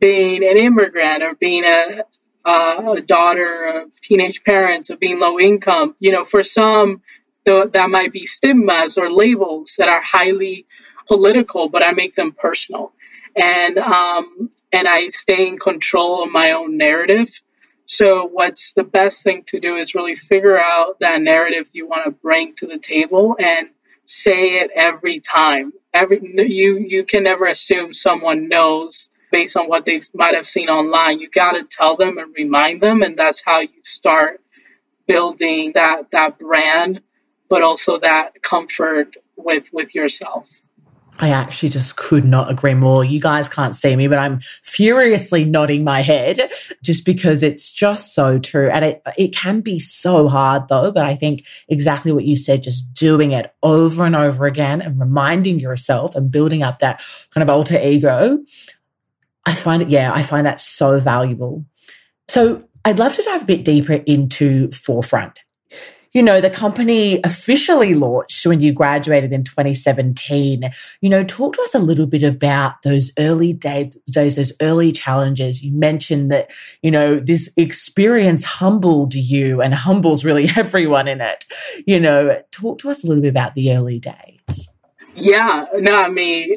being 0.00 0.42
an 0.44 0.56
immigrant 0.56 1.22
or 1.22 1.34
being 1.34 1.64
a, 1.64 2.04
uh, 2.44 2.94
a 2.98 3.00
daughter 3.00 3.82
of 3.82 4.00
teenage 4.00 4.44
parents, 4.44 4.90
of 4.90 5.00
being 5.00 5.18
low 5.20 5.38
income. 5.38 5.94
You 5.98 6.12
know, 6.12 6.24
for 6.24 6.42
some, 6.42 7.02
th- 7.46 7.72
that 7.72 7.90
might 7.90 8.12
be 8.12 8.26
stigmas 8.26 8.98
or 8.98 9.10
labels 9.10 9.76
that 9.78 9.88
are 9.88 10.02
highly 10.02 10.66
political, 11.06 11.68
but 11.68 11.82
I 11.82 11.92
make 11.92 12.14
them 12.14 12.32
personal, 12.32 12.92
and 13.36 13.78
um, 13.78 14.50
and 14.72 14.88
I 14.88 15.08
stay 15.08 15.48
in 15.48 15.58
control 15.58 16.24
of 16.24 16.30
my 16.30 16.52
own 16.52 16.76
narrative. 16.76 17.28
So, 17.86 18.26
what's 18.26 18.72
the 18.74 18.84
best 18.84 19.22
thing 19.24 19.44
to 19.48 19.60
do 19.60 19.76
is 19.76 19.94
really 19.94 20.14
figure 20.14 20.58
out 20.58 21.00
that 21.00 21.20
narrative 21.20 21.68
you 21.74 21.86
want 21.86 22.06
to 22.06 22.10
bring 22.12 22.54
to 22.56 22.66
the 22.66 22.78
table 22.78 23.36
and 23.38 23.68
say 24.06 24.60
it 24.60 24.70
every 24.74 25.20
time. 25.20 25.72
Every 25.92 26.20
you 26.48 26.84
you 26.88 27.04
can 27.04 27.24
never 27.24 27.46
assume 27.46 27.92
someone 27.92 28.48
knows 28.48 29.10
based 29.34 29.56
on 29.56 29.66
what 29.66 29.84
they 29.84 30.00
might 30.14 30.36
have 30.36 30.46
seen 30.46 30.68
online. 30.68 31.18
You 31.18 31.28
got 31.28 31.54
to 31.54 31.64
tell 31.64 31.96
them 31.96 32.18
and 32.18 32.32
remind 32.36 32.80
them, 32.80 33.02
and 33.02 33.16
that's 33.16 33.42
how 33.44 33.58
you 33.58 33.82
start 33.82 34.40
building 35.08 35.72
that 35.72 36.12
that 36.12 36.38
brand, 36.38 37.02
but 37.48 37.60
also 37.60 37.98
that 37.98 38.40
comfort 38.42 39.16
with 39.36 39.72
with 39.72 39.92
yourself. 39.92 40.60
I 41.18 41.30
actually 41.30 41.68
just 41.68 41.96
could 41.96 42.24
not 42.24 42.50
agree 42.50 42.74
more. 42.74 43.04
You 43.04 43.20
guys 43.20 43.48
can't 43.48 43.76
see 43.76 43.94
me, 43.94 44.08
but 44.08 44.18
I'm 44.18 44.40
furiously 44.62 45.44
nodding 45.44 45.84
my 45.84 46.00
head 46.00 46.38
just 46.82 47.04
because 47.04 47.42
it's 47.42 47.70
just 47.70 48.14
so 48.14 48.38
true. 48.38 48.68
And 48.68 48.84
it, 48.84 49.02
it 49.16 49.34
can 49.34 49.60
be 49.60 49.78
so 49.78 50.28
hard 50.28 50.68
though. 50.68 50.90
But 50.90 51.04
I 51.04 51.14
think 51.14 51.46
exactly 51.68 52.10
what 52.10 52.24
you 52.24 52.34
said, 52.34 52.64
just 52.64 52.94
doing 52.94 53.30
it 53.30 53.54
over 53.62 54.04
and 54.04 54.16
over 54.16 54.46
again 54.46 54.82
and 54.82 54.98
reminding 54.98 55.60
yourself 55.60 56.16
and 56.16 56.32
building 56.32 56.64
up 56.64 56.80
that 56.80 57.00
kind 57.32 57.42
of 57.42 57.48
alter 57.48 57.80
ego 57.80 58.40
I 59.46 59.54
find 59.54 59.82
it, 59.82 59.88
yeah, 59.88 60.12
I 60.12 60.22
find 60.22 60.46
that 60.46 60.60
so 60.60 61.00
valuable. 61.00 61.64
So 62.28 62.64
I'd 62.84 62.98
love 62.98 63.14
to 63.14 63.22
dive 63.22 63.42
a 63.42 63.46
bit 63.46 63.64
deeper 63.64 63.94
into 64.06 64.68
Forefront. 64.70 65.40
you 66.12 66.22
know, 66.22 66.40
the 66.40 66.48
company 66.48 67.20
officially 67.24 67.94
launched 67.94 68.46
when 68.46 68.60
you 68.60 68.72
graduated 68.72 69.32
in 69.32 69.42
2017. 69.42 70.70
You 71.00 71.10
know, 71.10 71.24
talk 71.24 71.56
to 71.56 71.62
us 71.62 71.74
a 71.74 71.80
little 71.80 72.06
bit 72.06 72.22
about 72.22 72.82
those 72.82 73.10
early 73.18 73.52
days, 73.52 73.98
those 74.06 74.52
early 74.62 74.92
challenges. 74.92 75.62
You 75.62 75.72
mentioned 75.72 76.30
that, 76.30 76.52
you 76.82 76.90
know, 76.92 77.18
this 77.18 77.52
experience 77.56 78.44
humbled 78.44 79.14
you 79.14 79.60
and 79.60 79.74
humbles 79.74 80.24
really 80.24 80.48
everyone 80.56 81.08
in 81.08 81.20
it. 81.20 81.46
You 81.84 81.98
know, 81.98 82.40
talk 82.52 82.78
to 82.80 82.90
us 82.90 83.02
a 83.02 83.08
little 83.08 83.22
bit 83.22 83.30
about 83.30 83.56
the 83.56 83.72
early 83.72 83.98
days. 83.98 84.68
Yeah, 85.16 85.66
no, 85.74 85.96
I 85.96 86.08
mean, 86.08 86.56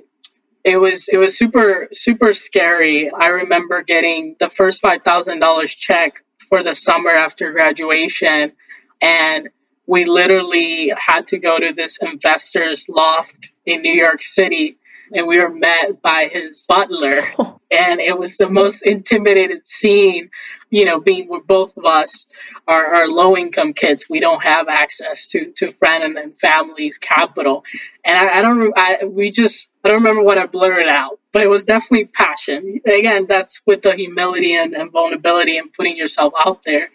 it 0.67 0.77
was 0.77 1.07
it 1.07 1.17
was 1.17 1.37
super 1.37 1.87
super 1.93 2.33
scary. 2.33 3.09
I 3.11 3.27
remember 3.27 3.83
getting 3.83 4.35
the 4.37 4.49
first 4.49 4.81
five 4.81 5.03
thousand 5.03 5.39
dollars 5.39 5.73
check 5.73 6.25
for 6.49 6.61
the 6.61 6.75
summer 6.75 7.11
after 7.11 7.53
graduation, 7.53 8.53
and 9.01 9.49
we 9.87 10.05
literally 10.05 10.91
had 10.97 11.27
to 11.27 11.39
go 11.39 11.57
to 11.57 11.73
this 11.73 11.99
investor's 12.03 12.89
loft 12.89 13.53
in 13.65 13.81
New 13.81 13.93
York 13.93 14.21
City 14.21 14.77
and 15.13 15.27
we 15.27 15.39
were 15.39 15.49
met 15.49 16.01
by 16.01 16.29
his 16.31 16.65
butler. 16.67 17.21
and 17.71 17.99
it 17.99 18.17
was 18.17 18.37
the 18.37 18.49
most 18.49 18.81
intimidated 18.81 19.65
scene, 19.65 20.29
you 20.69 20.85
know, 20.85 20.99
being 20.99 21.27
with 21.27 21.45
both 21.45 21.75
of 21.77 21.85
us 21.85 22.25
are, 22.67 22.95
are 22.95 23.07
low 23.07 23.35
income 23.35 23.73
kids. 23.73 24.07
We 24.09 24.19
don't 24.19 24.43
have 24.43 24.67
access 24.69 25.27
to, 25.27 25.51
to 25.57 25.71
friend 25.71 26.17
and 26.17 26.37
family's 26.37 26.97
capital. 26.97 27.65
And 28.05 28.17
I, 28.17 28.39
I 28.39 28.41
don't, 28.41 28.73
I, 28.75 29.05
we 29.05 29.31
just, 29.31 29.69
I 29.83 29.89
don't 29.89 29.99
remember 29.99 30.23
what 30.23 30.37
I 30.37 30.45
blurted 30.45 30.87
out, 30.87 31.19
but 31.33 31.41
it 31.41 31.49
was 31.49 31.65
definitely 31.65 32.05
passion. 32.05 32.81
Again, 32.85 33.25
that's 33.27 33.61
with 33.65 33.81
the 33.81 33.95
humility 33.95 34.55
and, 34.55 34.73
and 34.73 34.91
vulnerability 34.91 35.57
and 35.57 35.71
putting 35.71 35.97
yourself 35.97 36.33
out 36.39 36.63
there. 36.63 36.89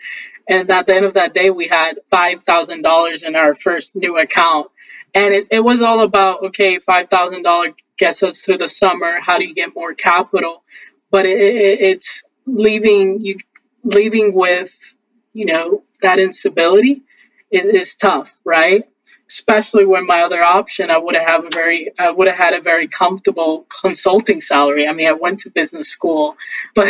And 0.48 0.70
at 0.70 0.86
the 0.86 0.94
end 0.94 1.04
of 1.04 1.14
that 1.14 1.34
day, 1.34 1.50
we 1.50 1.68
had 1.68 1.98
$5,000 2.10 3.24
in 3.24 3.36
our 3.36 3.54
first 3.54 3.94
new 3.94 4.18
account. 4.18 4.70
And 5.14 5.34
it, 5.34 5.48
it 5.50 5.60
was 5.60 5.82
all 5.82 6.00
about, 6.00 6.42
okay, 6.44 6.78
$5,000 6.78 7.74
gets 8.02 8.22
us 8.24 8.42
through 8.42 8.58
the 8.58 8.68
summer. 8.68 9.20
How 9.20 9.38
do 9.38 9.44
you 9.46 9.54
get 9.54 9.76
more 9.76 9.94
capital? 9.94 10.64
But 11.12 11.24
it, 11.24 11.38
it, 11.38 11.80
it's 11.80 12.24
leaving 12.46 13.20
you, 13.20 13.36
leaving 13.84 14.34
with, 14.34 14.72
you 15.32 15.46
know, 15.46 15.84
that 16.00 16.18
instability 16.18 17.02
is 17.50 17.94
tough, 17.94 18.40
right? 18.44 18.84
Especially 19.32 19.86
when 19.86 20.06
my 20.06 20.20
other 20.20 20.42
option 20.42 20.90
I 20.90 20.98
would 20.98 21.14
have 21.14 21.46
a 21.46 21.48
very 21.48 21.90
I 21.98 22.10
would 22.10 22.28
have 22.28 22.36
had 22.36 22.52
a 22.52 22.60
very 22.60 22.86
comfortable 22.86 23.66
consulting 23.80 24.42
salary. 24.42 24.86
I 24.86 24.92
mean, 24.92 25.08
I 25.08 25.12
went 25.12 25.40
to 25.40 25.50
business 25.50 25.88
school, 25.88 26.36
but 26.74 26.88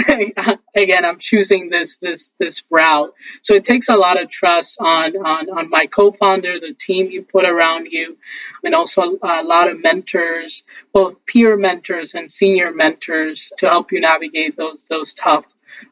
again, 0.75 1.05
I'm 1.05 1.19
choosing 1.19 1.71
this 1.71 1.99
this 1.99 2.33
this 2.39 2.65
route. 2.69 3.15
So 3.43 3.55
it 3.55 3.65
takes 3.65 3.89
a 3.89 3.97
lot 3.97 4.21
of 4.21 4.29
trust 4.29 4.81
on 4.81 5.17
on 5.25 5.51
on 5.51 5.71
my 5.71 5.87
co-founder, 5.87 6.59
the 6.59 6.75
team 6.75 7.11
you 7.13 7.23
put 7.23 7.45
around 7.45 7.87
you, 7.87 8.19
and 8.65 8.75
also 8.75 9.03
a, 9.03 9.19
a 9.23 9.45
lot 9.45 9.71
of 9.71 9.81
mentors, 9.81 10.65
both 10.93 11.25
peer 11.25 11.57
mentors 11.57 12.15
and 12.15 12.29
senior 12.29 12.73
mentors, 12.73 13.53
to 13.59 13.69
help 13.69 13.93
you 13.93 14.01
navigate 14.01 14.57
those 14.57 14.83
those 14.85 15.15
tough 15.15 15.47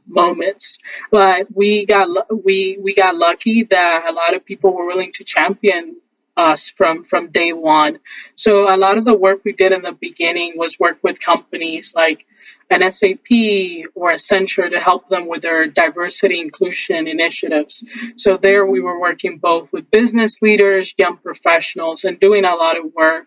moments. 0.04 0.78
But 1.12 1.46
we 1.54 1.86
got 1.86 2.08
we 2.44 2.76
we 2.80 2.92
got 2.94 3.14
lucky 3.14 3.62
that 3.64 4.06
a 4.08 4.12
lot 4.12 4.34
of 4.34 4.44
people 4.44 4.74
were 4.74 4.86
willing 4.86 5.12
to 5.12 5.24
champion 5.24 5.99
us 6.40 6.70
from 6.70 7.04
from 7.04 7.28
day 7.28 7.52
one. 7.52 7.98
So 8.34 8.74
a 8.74 8.78
lot 8.78 8.96
of 8.98 9.04
the 9.04 9.16
work 9.16 9.42
we 9.44 9.52
did 9.52 9.72
in 9.72 9.82
the 9.82 9.92
beginning 9.92 10.54
was 10.56 10.80
work 10.80 10.98
with 11.02 11.20
companies 11.20 11.94
like 11.94 12.26
an 12.70 12.88
SAP 12.90 13.30
or 13.94 14.12
Accenture 14.12 14.70
to 14.70 14.80
help 14.80 15.08
them 15.08 15.28
with 15.28 15.42
their 15.42 15.66
diversity 15.66 16.40
inclusion 16.40 17.06
initiatives. 17.06 17.84
So 18.16 18.36
there 18.36 18.64
we 18.64 18.80
were 18.80 18.98
working 18.98 19.38
both 19.38 19.72
with 19.72 19.90
business 19.90 20.40
leaders, 20.40 20.94
young 20.96 21.18
professionals, 21.18 22.04
and 22.04 22.18
doing 22.18 22.44
a 22.44 22.54
lot 22.54 22.78
of 22.78 22.94
work 22.94 23.26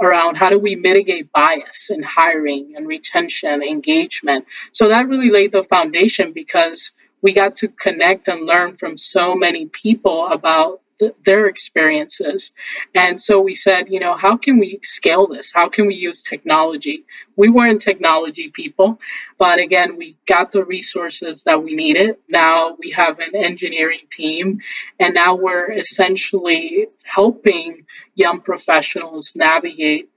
around 0.00 0.36
how 0.36 0.50
do 0.50 0.58
we 0.58 0.76
mitigate 0.76 1.32
bias 1.32 1.90
in 1.90 2.02
hiring 2.02 2.74
and 2.76 2.86
retention, 2.86 3.62
engagement. 3.62 4.46
So 4.72 4.88
that 4.88 5.08
really 5.08 5.30
laid 5.30 5.50
the 5.52 5.64
foundation 5.64 6.32
because 6.32 6.92
we 7.22 7.32
got 7.32 7.56
to 7.56 7.68
connect 7.68 8.28
and 8.28 8.44
learn 8.44 8.76
from 8.76 8.98
so 8.98 9.34
many 9.34 9.64
people 9.66 10.26
about 10.26 10.82
their 11.24 11.46
experiences. 11.46 12.52
And 12.94 13.20
so 13.20 13.40
we 13.40 13.54
said, 13.54 13.88
you 13.88 14.00
know, 14.00 14.16
how 14.16 14.36
can 14.36 14.58
we 14.58 14.78
scale 14.82 15.26
this? 15.26 15.52
How 15.52 15.68
can 15.68 15.86
we 15.86 15.94
use 15.94 16.22
technology? 16.22 17.04
We 17.36 17.48
weren't 17.48 17.82
technology 17.82 18.48
people, 18.48 19.00
but 19.38 19.58
again, 19.58 19.96
we 19.96 20.16
got 20.26 20.52
the 20.52 20.64
resources 20.64 21.44
that 21.44 21.62
we 21.62 21.74
needed. 21.74 22.16
Now 22.28 22.76
we 22.78 22.90
have 22.90 23.18
an 23.18 23.34
engineering 23.34 24.06
team, 24.10 24.60
and 24.98 25.14
now 25.14 25.34
we're 25.34 25.70
essentially 25.70 26.86
helping 27.02 27.86
young 28.14 28.40
professionals 28.40 29.32
navigate 29.34 30.10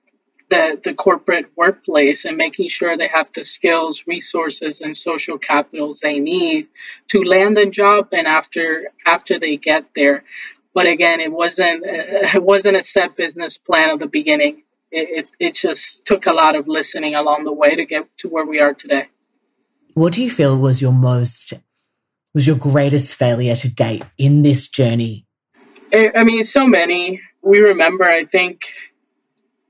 the, 0.50 0.80
the 0.82 0.94
corporate 0.94 1.48
workplace 1.56 2.26
and 2.26 2.38
making 2.38 2.70
sure 2.70 2.96
they 2.96 3.08
have 3.08 3.32
the 3.32 3.44
skills, 3.44 4.06
resources, 4.08 4.82
and 4.82 4.98
social 4.98 5.38
capitals 5.38 6.00
they 6.00 6.20
need 6.20 6.68
to 7.10 7.24
land 7.24 7.58
a 7.58 7.66
job 7.66 8.10
and 8.14 8.28
after 8.28 8.92
after 9.06 9.40
they 9.40 9.58
get 9.58 9.94
there. 9.94 10.24
But 10.78 10.86
again, 10.86 11.22
it 11.22 11.32
wasn't 11.32 11.82
it 11.88 12.44
wasn't 12.44 12.78
a 12.78 12.84
set 12.84 13.16
business 13.16 13.58
plan 13.58 13.90
at 13.90 14.00
the 14.00 14.06
beginning. 14.06 14.62
It, 14.92 15.10
it, 15.10 15.30
it 15.40 15.56
just 15.56 16.06
took 16.06 16.28
a 16.28 16.34
lot 16.34 16.56
of 16.56 16.68
listening 16.68 17.16
along 17.16 17.46
the 17.46 17.52
way 17.52 17.76
to 17.76 17.84
get 17.84 18.06
to 18.20 18.30
where 18.30 18.46
we 18.46 18.62
are 18.62 18.76
today. 18.76 19.08
What 19.96 20.14
do 20.14 20.22
you 20.22 20.30
feel 20.30 20.56
was 20.56 20.80
your 20.80 20.94
most 20.94 21.54
was 22.36 22.46
your 22.46 22.58
greatest 22.58 23.16
failure 23.16 23.56
to 23.56 23.68
date 23.68 24.04
in 24.20 24.44
this 24.44 24.68
journey? 24.68 25.26
I 25.92 26.24
mean, 26.24 26.44
so 26.44 26.68
many. 26.68 27.22
We 27.42 27.62
remember. 27.62 28.04
I 28.04 28.26
think 28.26 28.72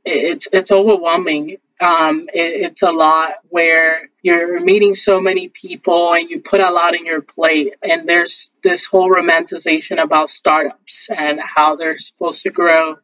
it's 0.04 0.50
it's 0.52 0.74
overwhelming 0.74 1.56
um, 1.80 2.28
it, 2.34 2.66
it's 2.66 2.82
a 2.82 2.92
lot 2.92 3.34
where 3.50 4.10
you're 4.22 4.60
meeting 4.60 4.94
so 4.94 5.22
many 5.22 5.50
people 5.50 6.14
and 6.14 6.30
you 6.30 6.42
put 6.42 6.60
a 6.60 6.72
lot 6.72 6.96
in 6.96 7.06
your 7.06 7.22
plate. 7.22 7.76
And 7.84 8.08
there's 8.08 8.52
this 8.64 8.86
whole 8.86 9.10
romanticization 9.10 10.02
about 10.02 10.30
startups 10.30 11.10
and 11.10 11.40
how 11.40 11.76
they're 11.76 11.98
supposed 11.98 12.44
to 12.44 12.50
grow 12.50 12.98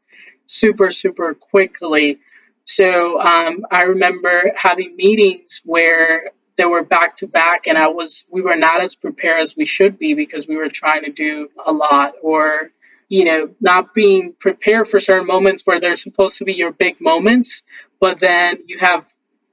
super, 0.46 0.92
super 0.92 1.34
quickly. 1.34 2.20
So 2.66 3.20
um, 3.20 3.66
I 3.70 3.84
remember 3.84 4.52
having 4.56 4.96
meetings 4.96 5.62
where 5.66 6.32
they 6.56 6.66
were 6.66 6.84
back 6.84 7.18
to 7.18 7.28
back 7.28 7.68
and 7.68 7.78
I 7.78 7.88
was 7.88 8.26
we 8.30 8.42
were 8.42 8.56
not 8.56 8.82
as 8.82 8.96
prepared 8.96 9.40
as 9.40 9.58
we 9.58 9.66
should 9.66 9.98
be 9.98 10.14
because 10.14 10.48
we 10.48 10.56
were 10.56 10.70
trying 10.70 11.04
to 11.04 11.12
do 11.12 11.50
a 11.66 11.72
lot 11.72 12.14
or 12.22 12.72
you 13.14 13.26
know, 13.26 13.54
not 13.62 13.94
being 13.94 14.34
prepared 14.40 14.88
for 14.88 15.00
certain 15.00 15.28
moments 15.28 15.68
where 15.68 15.80
they're 15.80 15.96
supposed 15.96 16.40
to 16.40 16.46
be 16.46 16.54
your 16.54 16.72
big 16.72 17.00
moments, 17.00 17.62
but 18.00 18.18
then 18.18 18.64
you 18.66 18.80
have 18.80 19.06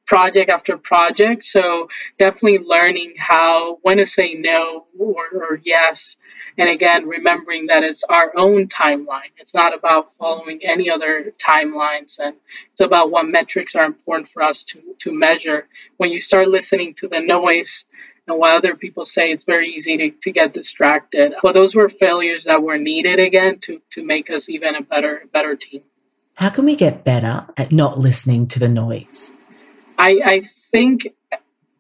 project 0.07 0.49
after 0.49 0.79
project. 0.79 1.43
So 1.43 1.91
definitely 2.17 2.61
learning 2.67 3.17
how 3.19 3.77
when 3.83 3.99
to 3.99 4.07
say 4.07 4.33
no 4.33 4.87
or, 4.99 5.27
or, 5.35 5.61
yes. 5.63 6.17
And 6.57 6.71
again, 6.71 7.07
remembering 7.07 7.67
that 7.67 7.85
it's 7.85 8.03
our 8.03 8.33
own 8.35 8.67
timeline. 8.67 9.33
It's 9.37 9.55
not 9.55 9.75
about 9.75 10.15
following 10.15 10.61
any 10.65 10.89
other 10.89 11.31
timelines, 11.37 12.19
and 12.19 12.37
it's 12.73 12.81
about 12.81 13.11
what 13.11 13.29
metrics 13.29 13.75
are 13.75 13.85
important 13.85 14.29
for 14.29 14.43
us 14.43 14.65
to 14.65 14.81
to 15.01 15.13
measure. 15.13 15.69
When 15.99 16.11
you 16.11 16.19
start 16.19 16.49
listening 16.49 16.95
to 16.95 17.09
the 17.09 17.21
noise 17.21 17.85
and 18.31 18.39
while 18.39 18.57
other 18.57 18.75
people 18.75 19.05
say 19.05 19.33
it's 19.33 19.45
very 19.45 19.69
easy 19.69 19.97
to, 19.97 20.11
to 20.23 20.31
get 20.31 20.53
distracted. 20.53 21.35
But 21.43 21.53
those 21.53 21.75
were 21.75 21.89
failures 21.89 22.45
that 22.45 22.63
were 22.63 22.79
needed 22.79 23.21
again 23.21 23.59
to, 23.61 23.83
to 23.91 24.05
make 24.05 24.31
us 24.31 24.49
even 24.49 24.75
a 24.77 24.83
better 24.83 25.25
better 25.33 25.57
team. 25.57 25.83
How 26.35 26.49
can 26.49 26.65
we 26.65 26.77
get 26.77 27.05
better 27.05 27.47
at 27.57 27.71
not 27.71 27.99
listening 27.99 28.47
to 28.49 28.59
the 28.59 28.69
noise? 28.69 29.33
I, 29.99 30.21
I 30.25 30.41
think 30.41 31.09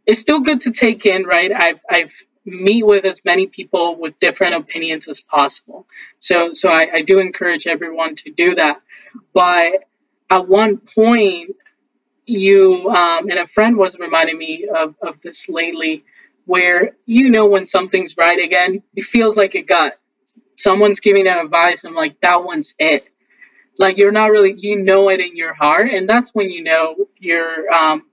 it's 0.04 0.20
still 0.20 0.40
good 0.40 0.60
to 0.62 0.72
take 0.72 1.06
in, 1.06 1.24
right? 1.24 1.50
I've, 1.50 1.80
I've 1.88 2.14
meet 2.44 2.84
with 2.84 3.06
as 3.06 3.24
many 3.24 3.46
people 3.46 3.96
with 3.96 4.18
different 4.18 4.54
opinions 4.54 5.08
as 5.08 5.22
possible. 5.22 5.86
So, 6.18 6.52
so 6.52 6.70
I, 6.70 6.90
I 6.96 7.02
do 7.02 7.20
encourage 7.20 7.66
everyone 7.66 8.16
to 8.16 8.30
do 8.30 8.56
that. 8.56 8.82
But 9.32 9.84
at 10.28 10.46
one 10.46 10.76
point, 10.76 11.52
you 12.26 12.88
um, 12.90 13.28
and 13.28 13.38
a 13.38 13.46
friend 13.46 13.76
was 13.76 13.98
reminding 13.98 14.38
me 14.38 14.68
of, 14.68 14.96
of 15.02 15.20
this 15.20 15.48
lately 15.48 16.04
where 16.44 16.96
you 17.06 17.30
know 17.30 17.46
when 17.46 17.66
something's 17.66 18.16
right 18.16 18.38
again, 18.38 18.82
it 18.94 19.04
feels 19.04 19.36
like 19.36 19.54
a 19.54 19.62
gut. 19.62 19.98
Someone's 20.56 21.00
giving 21.00 21.24
that 21.24 21.42
advice, 21.42 21.84
I'm 21.84 21.94
like, 21.94 22.20
that 22.20 22.44
one's 22.44 22.74
it. 22.78 23.06
Like 23.78 23.96
you're 23.96 24.12
not 24.12 24.30
really, 24.30 24.54
you 24.56 24.82
know 24.82 25.08
it 25.08 25.20
in 25.20 25.36
your 25.36 25.54
heart, 25.54 25.88
and 25.90 26.08
that's 26.08 26.34
when 26.34 26.50
you 26.50 26.62
know 26.62 26.96
you're 27.18 27.72
um, 27.72 28.04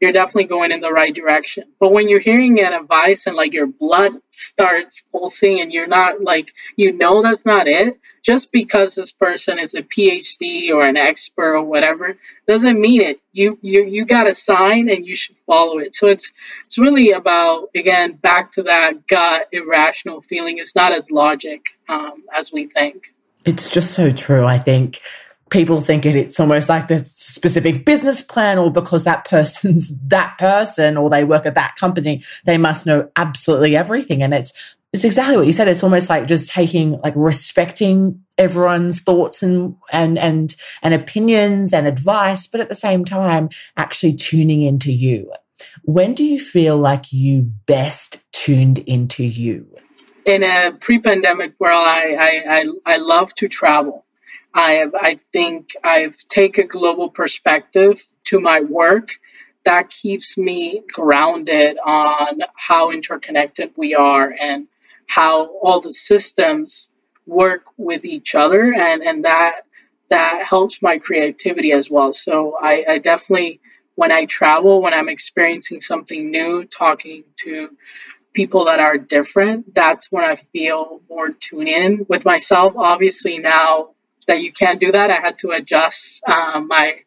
you're 0.00 0.12
definitely 0.12 0.44
going 0.44 0.72
in 0.72 0.80
the 0.80 0.92
right 0.92 1.14
direction. 1.14 1.64
But 1.80 1.92
when 1.92 2.08
you're 2.08 2.20
hearing 2.20 2.60
an 2.60 2.74
advice 2.74 3.26
and 3.26 3.36
like 3.36 3.54
your 3.54 3.66
blood 3.66 4.12
starts 4.30 5.02
pulsing 5.12 5.60
and 5.60 5.72
you're 5.72 5.86
not 5.86 6.20
like, 6.20 6.52
you 6.76 6.92
know, 6.92 7.22
that's 7.22 7.46
not 7.46 7.66
it, 7.66 7.98
just 8.22 8.52
because 8.52 8.94
this 8.94 9.12
person 9.12 9.58
is 9.58 9.74
a 9.74 9.82
PhD 9.82 10.70
or 10.70 10.84
an 10.84 10.96
expert 10.96 11.56
or 11.56 11.62
whatever, 11.62 12.18
doesn't 12.46 12.80
mean 12.80 13.00
it. 13.00 13.20
You, 13.32 13.58
you, 13.62 13.86
you 13.86 14.04
got 14.04 14.28
a 14.28 14.34
sign 14.34 14.88
and 14.90 15.06
you 15.06 15.16
should 15.16 15.36
follow 15.38 15.78
it. 15.78 15.94
So 15.94 16.08
it's, 16.08 16.32
it's 16.66 16.78
really 16.78 17.12
about, 17.12 17.70
again, 17.74 18.12
back 18.12 18.52
to 18.52 18.64
that 18.64 19.06
gut 19.06 19.48
irrational 19.52 20.20
feeling. 20.20 20.58
It's 20.58 20.74
not 20.74 20.92
as 20.92 21.10
logic 21.10 21.66
um, 21.88 22.24
as 22.34 22.52
we 22.52 22.66
think. 22.66 23.14
It's 23.44 23.70
just 23.70 23.92
so 23.92 24.10
true. 24.10 24.44
I 24.44 24.58
think 24.58 25.00
people 25.50 25.80
think 25.80 26.04
it, 26.04 26.14
it's 26.16 26.40
almost 26.40 26.68
like 26.68 26.88
the 26.88 26.98
specific 26.98 27.84
business 27.84 28.20
plan 28.20 28.58
or 28.58 28.70
because 28.70 29.04
that 29.04 29.24
person's 29.24 29.98
that 30.08 30.36
person 30.38 30.96
or 30.96 31.10
they 31.10 31.24
work 31.24 31.46
at 31.46 31.54
that 31.54 31.76
company, 31.76 32.22
they 32.44 32.58
must 32.58 32.86
know 32.86 33.10
absolutely 33.16 33.76
everything. 33.76 34.22
And 34.22 34.34
it's, 34.34 34.52
it's 34.92 35.04
exactly 35.04 35.36
what 35.36 35.46
you 35.46 35.52
said. 35.52 35.68
It's 35.68 35.82
almost 35.82 36.08
like 36.08 36.26
just 36.26 36.50
taking, 36.50 36.92
like 37.00 37.14
respecting 37.16 38.22
everyone's 38.38 39.00
thoughts 39.00 39.42
and, 39.42 39.76
and, 39.92 40.18
and, 40.18 40.56
and 40.82 40.94
opinions 40.94 41.72
and 41.72 41.86
advice, 41.86 42.46
but 42.46 42.60
at 42.60 42.68
the 42.68 42.74
same 42.74 43.04
time, 43.04 43.50
actually 43.76 44.14
tuning 44.14 44.62
into 44.62 44.92
you. 44.92 45.30
When 45.82 46.14
do 46.14 46.24
you 46.24 46.40
feel 46.40 46.76
like 46.76 47.12
you 47.12 47.52
best 47.66 48.24
tuned 48.32 48.78
into 48.80 49.24
you? 49.24 49.66
In 50.24 50.42
a 50.42 50.72
pre-pandemic 50.80 51.54
world, 51.60 51.84
I, 51.86 52.14
I, 52.18 52.58
I, 52.58 52.94
I 52.94 52.96
love 52.96 53.34
to 53.36 53.48
travel. 53.48 54.05
I 54.56 54.72
have, 54.72 54.94
I 54.94 55.16
think 55.16 55.76
I've 55.84 56.16
taken 56.28 56.64
a 56.64 56.68
global 56.68 57.10
perspective 57.10 58.02
to 58.24 58.40
my 58.40 58.60
work 58.60 59.10
that 59.64 59.90
keeps 59.90 60.38
me 60.38 60.82
grounded 60.90 61.76
on 61.84 62.40
how 62.56 62.90
interconnected 62.90 63.72
we 63.76 63.94
are 63.94 64.34
and 64.40 64.66
how 65.06 65.46
all 65.58 65.80
the 65.80 65.92
systems 65.92 66.88
work 67.26 67.64
with 67.76 68.06
each 68.06 68.34
other 68.34 68.72
and, 68.72 69.02
and 69.02 69.24
that 69.24 69.60
that 70.08 70.44
helps 70.44 70.80
my 70.80 70.98
creativity 70.98 71.72
as 71.72 71.90
well. 71.90 72.12
So 72.12 72.56
I, 72.58 72.84
I 72.88 72.98
definitely 72.98 73.60
when 73.94 74.12
I 74.12 74.24
travel, 74.24 74.80
when 74.80 74.94
I'm 74.94 75.08
experiencing 75.08 75.80
something 75.80 76.30
new, 76.30 76.64
talking 76.64 77.24
to 77.40 77.76
people 78.32 78.66
that 78.66 78.78
are 78.78 78.98
different, 78.98 79.74
that's 79.74 80.12
when 80.12 80.24
I 80.24 80.36
feel 80.36 81.00
more 81.10 81.30
tuned 81.30 81.68
in 81.68 82.06
with 82.08 82.24
myself. 82.24 82.74
Obviously 82.76 83.38
now 83.38 83.95
that 84.26 84.42
you 84.42 84.52
can't 84.52 84.80
do 84.80 84.92
that. 84.92 85.10
I 85.10 85.16
had 85.16 85.38
to 85.38 85.50
adjust 85.50 86.22
uh, 86.26 86.60
my 86.60 87.00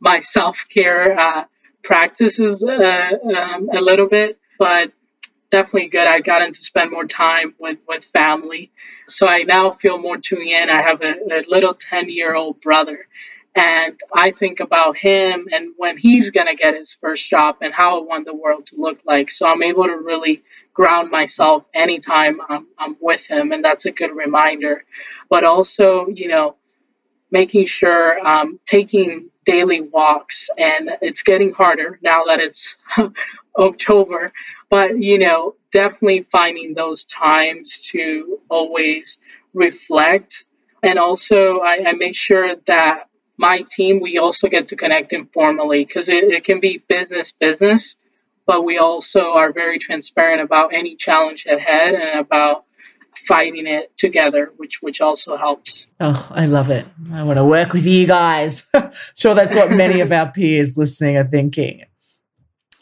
my 0.00 0.20
self 0.20 0.66
care 0.68 1.18
uh, 1.18 1.44
practices 1.82 2.64
uh, 2.64 3.18
um, 3.24 3.68
a 3.72 3.80
little 3.80 4.08
bit, 4.08 4.38
but 4.58 4.92
definitely 5.50 5.88
good. 5.88 6.06
I 6.06 6.20
got 6.20 6.38
to 6.46 6.54
spend 6.54 6.90
more 6.90 7.06
time 7.06 7.54
with 7.60 7.78
with 7.86 8.04
family, 8.04 8.70
so 9.06 9.28
I 9.28 9.42
now 9.42 9.70
feel 9.70 9.98
more 9.98 10.18
tuned 10.18 10.48
in. 10.48 10.70
I 10.70 10.82
have 10.82 11.02
a, 11.02 11.14
a 11.30 11.44
little 11.48 11.74
ten 11.74 12.08
year 12.08 12.34
old 12.34 12.60
brother, 12.60 13.06
and 13.54 13.98
I 14.12 14.30
think 14.30 14.60
about 14.60 14.96
him 14.96 15.48
and 15.52 15.74
when 15.76 15.96
he's 15.96 16.30
going 16.30 16.46
to 16.46 16.54
get 16.54 16.76
his 16.76 16.94
first 16.94 17.28
job 17.28 17.56
and 17.60 17.74
how 17.74 18.00
I 18.00 18.04
want 18.04 18.26
the 18.26 18.34
world 18.34 18.66
to 18.66 18.76
look 18.76 19.00
like. 19.04 19.30
So 19.30 19.46
I'm 19.46 19.62
able 19.62 19.84
to 19.84 19.96
really 19.96 20.42
ground 20.72 21.10
myself 21.10 21.68
anytime 21.74 22.40
I'm, 22.48 22.66
I'm 22.78 22.96
with 23.00 23.26
him. 23.28 23.50
And 23.50 23.64
that's 23.64 23.86
a 23.86 23.90
good 23.90 24.14
reminder. 24.14 24.84
But 25.28 25.42
also, 25.42 26.06
you 26.08 26.28
know, 26.28 26.56
making 27.30 27.66
sure 27.66 28.26
um, 28.26 28.58
taking 28.66 29.30
daily 29.44 29.80
walks 29.80 30.50
and 30.58 30.90
it's 31.00 31.22
getting 31.22 31.52
harder 31.52 31.98
now 32.02 32.24
that 32.24 32.40
it's 32.40 32.76
october. 33.58 34.32
But 34.68 35.02
you 35.02 35.18
know 35.18 35.54
definitely 35.72 36.22
finding 36.22 36.74
those 36.74 37.04
times 37.04 37.90
to 37.92 38.38
always 38.48 39.18
reflect. 39.54 40.44
And 40.82 40.98
also 40.98 41.58
i, 41.58 41.84
I 41.86 41.92
make 41.92 42.16
sure 42.16 42.56
that 42.66 43.08
my 43.36 43.64
team 43.70 44.00
we 44.00 44.18
also 44.18 44.48
get 44.48 44.68
to 44.68 44.76
connect 44.76 45.12
informally 45.12 45.84
because 45.84 46.10
it, 46.10 46.24
it 46.24 46.44
can 46.44 46.60
be 46.60 46.82
business 46.86 47.32
business 47.32 47.96
but 48.46 48.64
we 48.64 48.78
also 48.78 49.34
are 49.34 49.52
very 49.52 49.78
transparent 49.78 50.40
about 50.40 50.74
any 50.74 50.96
challenge 50.96 51.46
ahead 51.46 51.94
and 51.94 52.18
about 52.18 52.64
fighting 53.26 53.66
it 53.66 53.96
together, 53.96 54.52
which 54.56 54.82
which 54.82 55.00
also 55.00 55.36
helps. 55.36 55.86
Oh, 55.98 56.28
I 56.30 56.46
love 56.46 56.70
it. 56.70 56.86
I 57.12 57.22
want 57.22 57.38
to 57.38 57.44
work 57.44 57.72
with 57.72 57.86
you 57.86 58.06
guys. 58.06 58.66
sure 59.16 59.34
that's 59.34 59.54
what 59.54 59.70
many 59.70 60.00
of 60.00 60.12
our 60.12 60.30
peers 60.32 60.76
listening 60.76 61.16
are 61.16 61.26
thinking. 61.26 61.84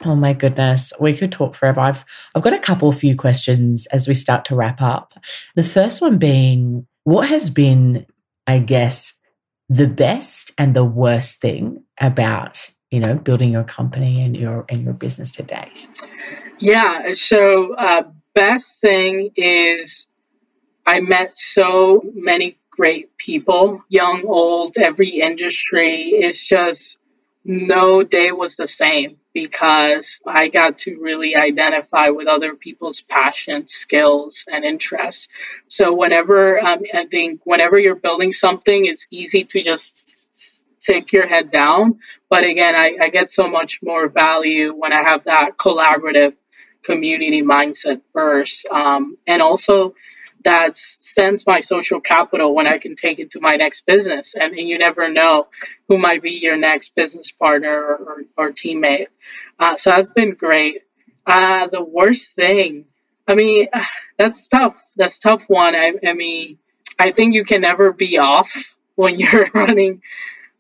Oh 0.05 0.15
my 0.15 0.33
goodness, 0.33 0.93
we 1.01 1.17
could 1.17 1.33
talk 1.33 1.55
forever. 1.55 1.81
I've 1.81 2.05
I've 2.35 2.43
got 2.43 2.53
a 2.53 2.59
couple 2.59 2.91
few 2.93 3.17
questions 3.17 3.87
as 3.87 4.07
we 4.07 4.15
start 4.15 4.45
to 4.47 4.55
wrap 4.55 4.81
up. 4.81 5.15
The 5.55 5.65
first 5.65 6.01
one 6.01 6.19
being 6.19 6.87
what 7.05 7.29
has 7.29 7.51
been, 7.51 8.07
I 8.47 8.59
guess, 8.59 9.15
the 9.69 9.89
best 9.89 10.53
and 10.59 10.75
the 10.75 10.85
worst 10.85 11.41
thing 11.41 11.85
about, 12.01 12.71
you 12.91 13.01
know, 13.01 13.15
building 13.17 13.53
your 13.53 13.65
company 13.65 14.23
and 14.23 14.37
your 14.37 14.65
and 14.69 14.83
your 14.85 14.95
business 14.95 15.31
to 15.33 15.43
date? 15.43 15.89
Yeah, 16.59 17.13
so 17.13 17.75
uh, 17.75 18.05
best 18.35 18.81
thing 18.81 19.31
is 19.37 20.08
I 20.89 21.01
met 21.01 21.37
so 21.37 22.01
many 22.15 22.57
great 22.71 23.15
people, 23.19 23.85
young, 23.91 24.25
old, 24.27 24.79
every 24.79 25.21
industry. 25.21 25.97
It's 26.13 26.49
just 26.49 26.97
no 27.45 28.03
day 28.03 28.33
was 28.33 28.57
the 28.57 28.67
same 28.67 29.19
because 29.35 30.19
I 30.27 30.49
got 30.49 30.79
to 30.79 30.99
really 30.99 31.37
identify 31.37 32.09
with 32.09 32.27
other 32.27 32.55
people's 32.55 33.03
passions, 33.03 33.71
skills, 33.71 34.47
and 34.51 34.65
interests. 34.65 35.29
So 35.67 35.95
whenever 35.95 36.59
um, 36.59 36.81
I 36.95 37.05
think 37.05 37.43
whenever 37.45 37.79
you're 37.79 37.95
building 37.95 38.33
something, 38.33 38.87
it's 38.87 39.07
easy 39.11 39.45
to 39.45 39.63
just 39.63 40.65
take 40.81 41.13
your 41.13 41.27
head 41.27 41.51
down. 41.51 41.99
But 42.31 42.45
again, 42.45 42.75
I, 42.75 42.97
I 42.99 43.09
get 43.11 43.29
so 43.29 43.47
much 43.47 43.81
more 43.83 44.09
value 44.09 44.73
when 44.75 44.95
I 44.95 45.03
have 45.03 45.25
that 45.25 45.59
collaborative 45.59 46.35
community 46.83 47.43
mindset 47.43 48.01
first, 48.15 48.67
um, 48.71 49.19
and 49.27 49.43
also 49.43 49.95
that 50.45 50.75
sends 50.75 51.47
my 51.47 51.61
social 51.61 52.01
capital 52.01 52.55
when 52.55 52.67
I 52.67 52.79
can 52.79 52.95
take 52.95 53.19
it 53.19 53.31
to 53.31 53.41
my 53.41 53.57
next 53.57 53.87
business. 53.87 54.35
and 54.35 54.57
you 54.57 54.79
never 54.79 55.09
know 55.09 55.49
who 55.89 55.99
might 55.99 56.23
be 56.23 56.33
your 56.33 56.57
next 56.57 56.95
business 56.95 57.33
partner 57.33 57.75
or, 57.75 58.23
or 58.37 58.53
teammate. 58.53 59.09
Uh, 59.59 59.77
so 59.77 59.91
that's 59.91 60.11
been 60.11 60.35
great. 60.35 60.83
Uh, 61.27 61.67
the 61.69 61.85
worst 61.85 62.35
thing, 62.35 62.87
I 63.27 63.35
mean, 63.35 63.69
that's 64.19 64.49
tough. 64.49 64.81
That's 64.97 65.19
tough 65.19 65.45
one. 65.49 65.75
I, 65.75 65.95
I 66.07 66.15
mean, 66.15 66.59
I 66.99 67.11
think 67.11 67.35
you 67.35 67.45
can 67.45 67.61
never 67.61 67.93
be 67.93 68.19
off 68.19 68.75
when 68.95 69.19
you're 69.19 69.47
running. 69.55 70.03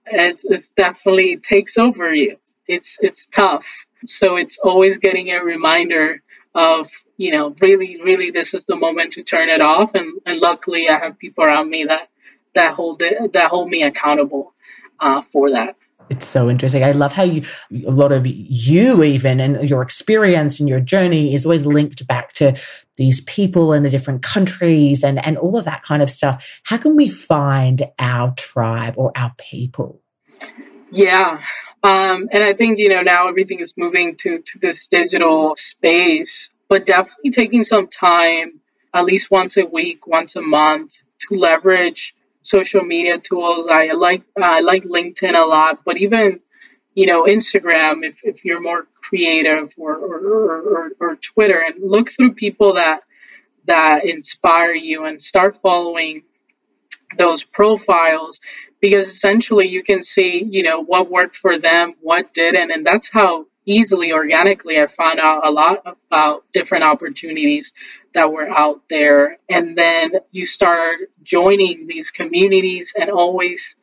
It's, 0.07 0.45
it's 0.45 0.71
definitely 0.71 1.33
it 1.33 1.43
takes 1.43 1.79
over 1.79 2.12
you. 2.12 2.38
It's 2.67 2.99
it's 3.01 3.27
tough. 3.27 3.87
So 4.05 4.37
it's 4.37 4.59
always 4.59 4.99
getting 4.99 5.31
a 5.31 5.43
reminder 5.43 6.23
of 6.55 6.88
you 7.18 7.33
know 7.33 7.54
really 7.61 8.00
really 8.02 8.31
this 8.31 8.54
is 8.54 8.64
the 8.64 8.76
moment 8.76 9.12
to 9.14 9.22
turn 9.22 9.50
it 9.50 9.61
off 9.61 9.94
and, 9.94 10.20
and 10.24 10.40
luckily 10.40 10.88
i 10.88 10.98
have 10.98 11.18
people 11.18 11.44
around 11.44 11.68
me 11.68 11.85
that 11.85 12.09
that 12.54 12.72
hold 12.72 13.02
it 13.02 13.33
that 13.35 13.50
hold 13.50 13.68
me 13.68 13.83
accountable 13.83 14.54
uh, 15.00 15.20
for 15.20 15.50
that 15.50 15.76
it's 16.11 16.26
so 16.26 16.48
interesting. 16.48 16.83
I 16.83 16.92
love 16.92 17.12
how 17.12 17.24
you, 17.24 17.42
a 17.87 17.90
lot 17.90 18.12
of 18.12 18.26
you 18.26 19.02
even 19.02 19.40
and 19.40 19.68
your 19.68 19.83
experience 19.83 20.59
and 20.59 20.68
your 20.68 20.81
journey 20.81 21.35
is 21.35 21.44
always 21.44 21.66
linked 21.66 22.07
back 22.07 22.33
to 22.35 22.57
these 22.96 23.20
people 23.22 23.72
in 23.74 23.83
the 23.83 23.90
different 23.90 24.22
countries 24.22 25.04
and, 25.04 25.24
and 25.24 25.37
all 25.37 25.59
of 25.59 25.66
that 25.66 25.83
kind 25.83 26.02
of 26.02 26.09
stuff. 26.09 26.61
How 26.64 26.78
can 26.78 26.96
we 26.96 27.09
find 27.09 27.83
our 27.98 28.33
tribe 28.37 28.94
or 28.96 29.12
our 29.16 29.35
people? 29.37 30.00
Yeah. 30.90 31.42
Um, 31.83 32.28
and 32.33 32.42
I 32.42 32.54
think, 32.54 32.78
you 32.78 32.88
know, 32.88 33.02
now 33.02 33.28
everything 33.28 33.61
is 33.61 33.74
moving 33.76 34.16
to, 34.16 34.38
to 34.38 34.59
this 34.59 34.87
digital 34.87 35.57
space 35.57 36.48
but 36.68 36.87
definitely 36.87 37.31
taking 37.31 37.62
some 37.62 37.88
time, 37.88 38.61
at 38.92 39.04
least 39.04 39.31
once 39.31 39.57
a 39.57 39.66
week, 39.66 40.07
once 40.07 40.37
a 40.37 40.42
month, 40.42 41.02
to 41.20 41.35
leverage 41.35 42.14
social 42.42 42.83
media 42.83 43.18
tools. 43.18 43.68
I 43.68 43.92
like 43.92 44.22
I 44.40 44.61
like 44.61 44.85
LinkedIn 44.85 45.35
a 45.35 45.46
lot, 45.46 45.85
but 45.85 45.98
even 45.98 46.40
you 46.94 47.07
know 47.07 47.24
Instagram 47.24 48.04
if, 48.04 48.24
if 48.24 48.44
you're 48.44 48.61
more 48.61 48.87
creative 48.94 49.72
or 49.78 49.94
or, 49.94 50.61
or, 50.61 50.90
or 51.00 51.16
Twitter 51.16 51.62
and 51.64 51.76
look 51.81 52.11
through 52.11 52.35
people 52.35 52.74
that 52.74 53.02
that 53.66 54.04
inspire 54.04 54.72
you 54.72 55.04
and 55.04 55.20
start 55.20 55.57
following 55.57 56.24
those 57.16 57.44
profiles 57.44 58.40
because 58.81 59.07
essentially 59.09 59.68
you 59.68 59.83
can 59.83 60.02
see 60.02 60.42
you 60.42 60.62
know 60.62 60.83
what 60.83 61.11
worked 61.11 61.37
for 61.37 61.59
them 61.59 61.94
what 62.00 62.35
didn't 62.35 62.70
and 62.70 62.85
that's 62.85 63.09
how 63.09 63.46
easily 63.68 64.12
organically 64.12 64.81
i 64.81 64.87
found 64.87 65.18
out 65.18 65.46
a 65.46 65.50
lot 65.50 65.83
about 66.11 66.44
different 66.52 66.85
opportunities 66.85 67.72
that 68.14 68.33
were 68.33 68.48
out 68.48 68.81
there 68.88 69.38
and 69.48 69.76
then 69.76 70.12
you 70.33 70.46
start 70.46 71.11
joining 71.22 71.87
these 71.87 72.11
communities 72.11 72.94
and 72.98 73.11
always 73.11 73.76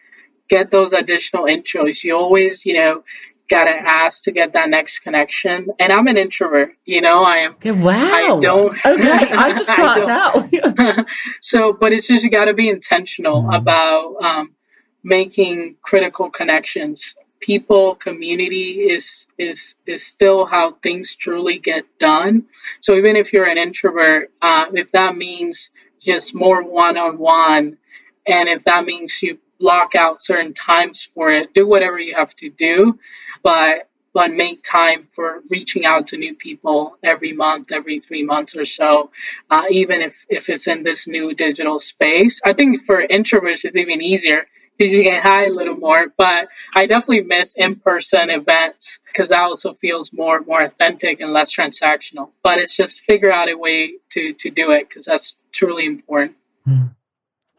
get 0.47 0.71
those 0.71 0.93
additional 0.93 1.43
intros 1.43 2.03
you 2.03 2.17
always 2.17 2.65
you 2.65 2.73
know 2.73 3.03
gotta 3.47 3.69
ask 3.69 4.23
to 4.23 4.31
get 4.31 4.53
that 4.53 4.69
next 4.69 4.99
connection. 4.99 5.69
And 5.79 5.91
I'm 5.91 6.07
an 6.07 6.17
introvert, 6.17 6.71
you 6.85 7.01
know. 7.01 7.23
I 7.23 7.37
am. 7.37 7.55
Yeah, 7.61 7.71
wow. 7.73 7.93
I 7.93 8.39
don't. 8.39 8.75
Okay, 8.85 9.09
I 9.11 9.51
just 9.51 9.69
can't 9.75 10.03
tell. 10.03 11.05
so, 11.41 11.73
but 11.73 11.93
it's 11.93 12.07
just 12.07 12.23
you 12.23 12.29
got 12.29 12.45
to 12.45 12.53
be 12.53 12.69
intentional 12.69 13.43
mm. 13.43 13.55
about 13.55 14.15
um, 14.21 14.55
making 15.03 15.75
critical 15.81 16.29
connections. 16.29 17.15
People, 17.39 17.95
community 17.95 18.81
is 18.89 19.27
is 19.37 19.75
is 19.85 20.05
still 20.05 20.45
how 20.45 20.71
things 20.71 21.15
truly 21.15 21.59
get 21.59 21.85
done. 21.99 22.45
So 22.79 22.95
even 22.95 23.15
if 23.15 23.33
you're 23.33 23.47
an 23.47 23.57
introvert, 23.57 24.31
uh, 24.41 24.67
if 24.73 24.91
that 24.91 25.15
means 25.15 25.71
just 26.01 26.33
more 26.33 26.63
one 26.63 26.97
on 26.97 27.17
one, 27.17 27.77
and 28.25 28.49
if 28.49 28.63
that 28.65 28.85
means 28.85 29.21
you 29.21 29.39
block 29.59 29.95
out 29.95 30.19
certain 30.19 30.53
times 30.53 31.09
for 31.13 31.29
it, 31.29 31.53
do 31.53 31.67
whatever 31.67 31.99
you 31.99 32.15
have 32.15 32.35
to 32.37 32.49
do 32.49 32.99
but 33.43 33.87
but 34.13 34.31
make 34.31 34.63
time 34.63 35.07
for 35.11 35.41
reaching 35.51 35.85
out 35.85 36.07
to 36.07 36.17
new 36.17 36.35
people 36.35 36.97
every 37.03 37.33
month, 37.33 37.73
every 37.73 37.99
three 37.99 38.23
months 38.23 38.55
or 38.55 38.63
so, 38.63 39.11
uh, 39.51 39.65
even 39.69 40.01
if, 40.01 40.25
if 40.29 40.47
it's 40.47 40.67
in 40.67 40.83
this 40.83 41.05
new 41.05 41.33
digital 41.33 41.79
space. 41.79 42.41
I 42.45 42.53
think 42.53 42.81
for 42.81 43.05
introverts, 43.05 43.65
it's 43.65 43.75
even 43.75 44.01
easier 44.01 44.47
because 44.77 44.93
you 44.93 45.03
can 45.03 45.21
hide 45.21 45.49
a 45.49 45.53
little 45.53 45.75
more. 45.75 46.07
But 46.17 46.49
I 46.73 46.85
definitely 46.85 47.21
miss 47.21 47.55
in-person 47.55 48.29
events 48.29 48.99
because 49.07 49.29
that 49.29 49.41
also 49.41 49.73
feels 49.73 50.13
more 50.13 50.41
more 50.41 50.61
authentic 50.61 51.19
and 51.21 51.31
less 51.31 51.55
transactional. 51.55 52.29
But 52.43 52.59
it's 52.59 52.75
just 52.75 53.01
figure 53.01 53.31
out 53.31 53.49
a 53.49 53.55
way 53.55 53.95
to 54.11 54.33
to 54.33 54.49
do 54.49 54.71
it 54.71 54.87
because 54.87 55.05
that's 55.05 55.35
truly 55.51 55.85
important. 55.85 56.35
Mm. 56.67 56.95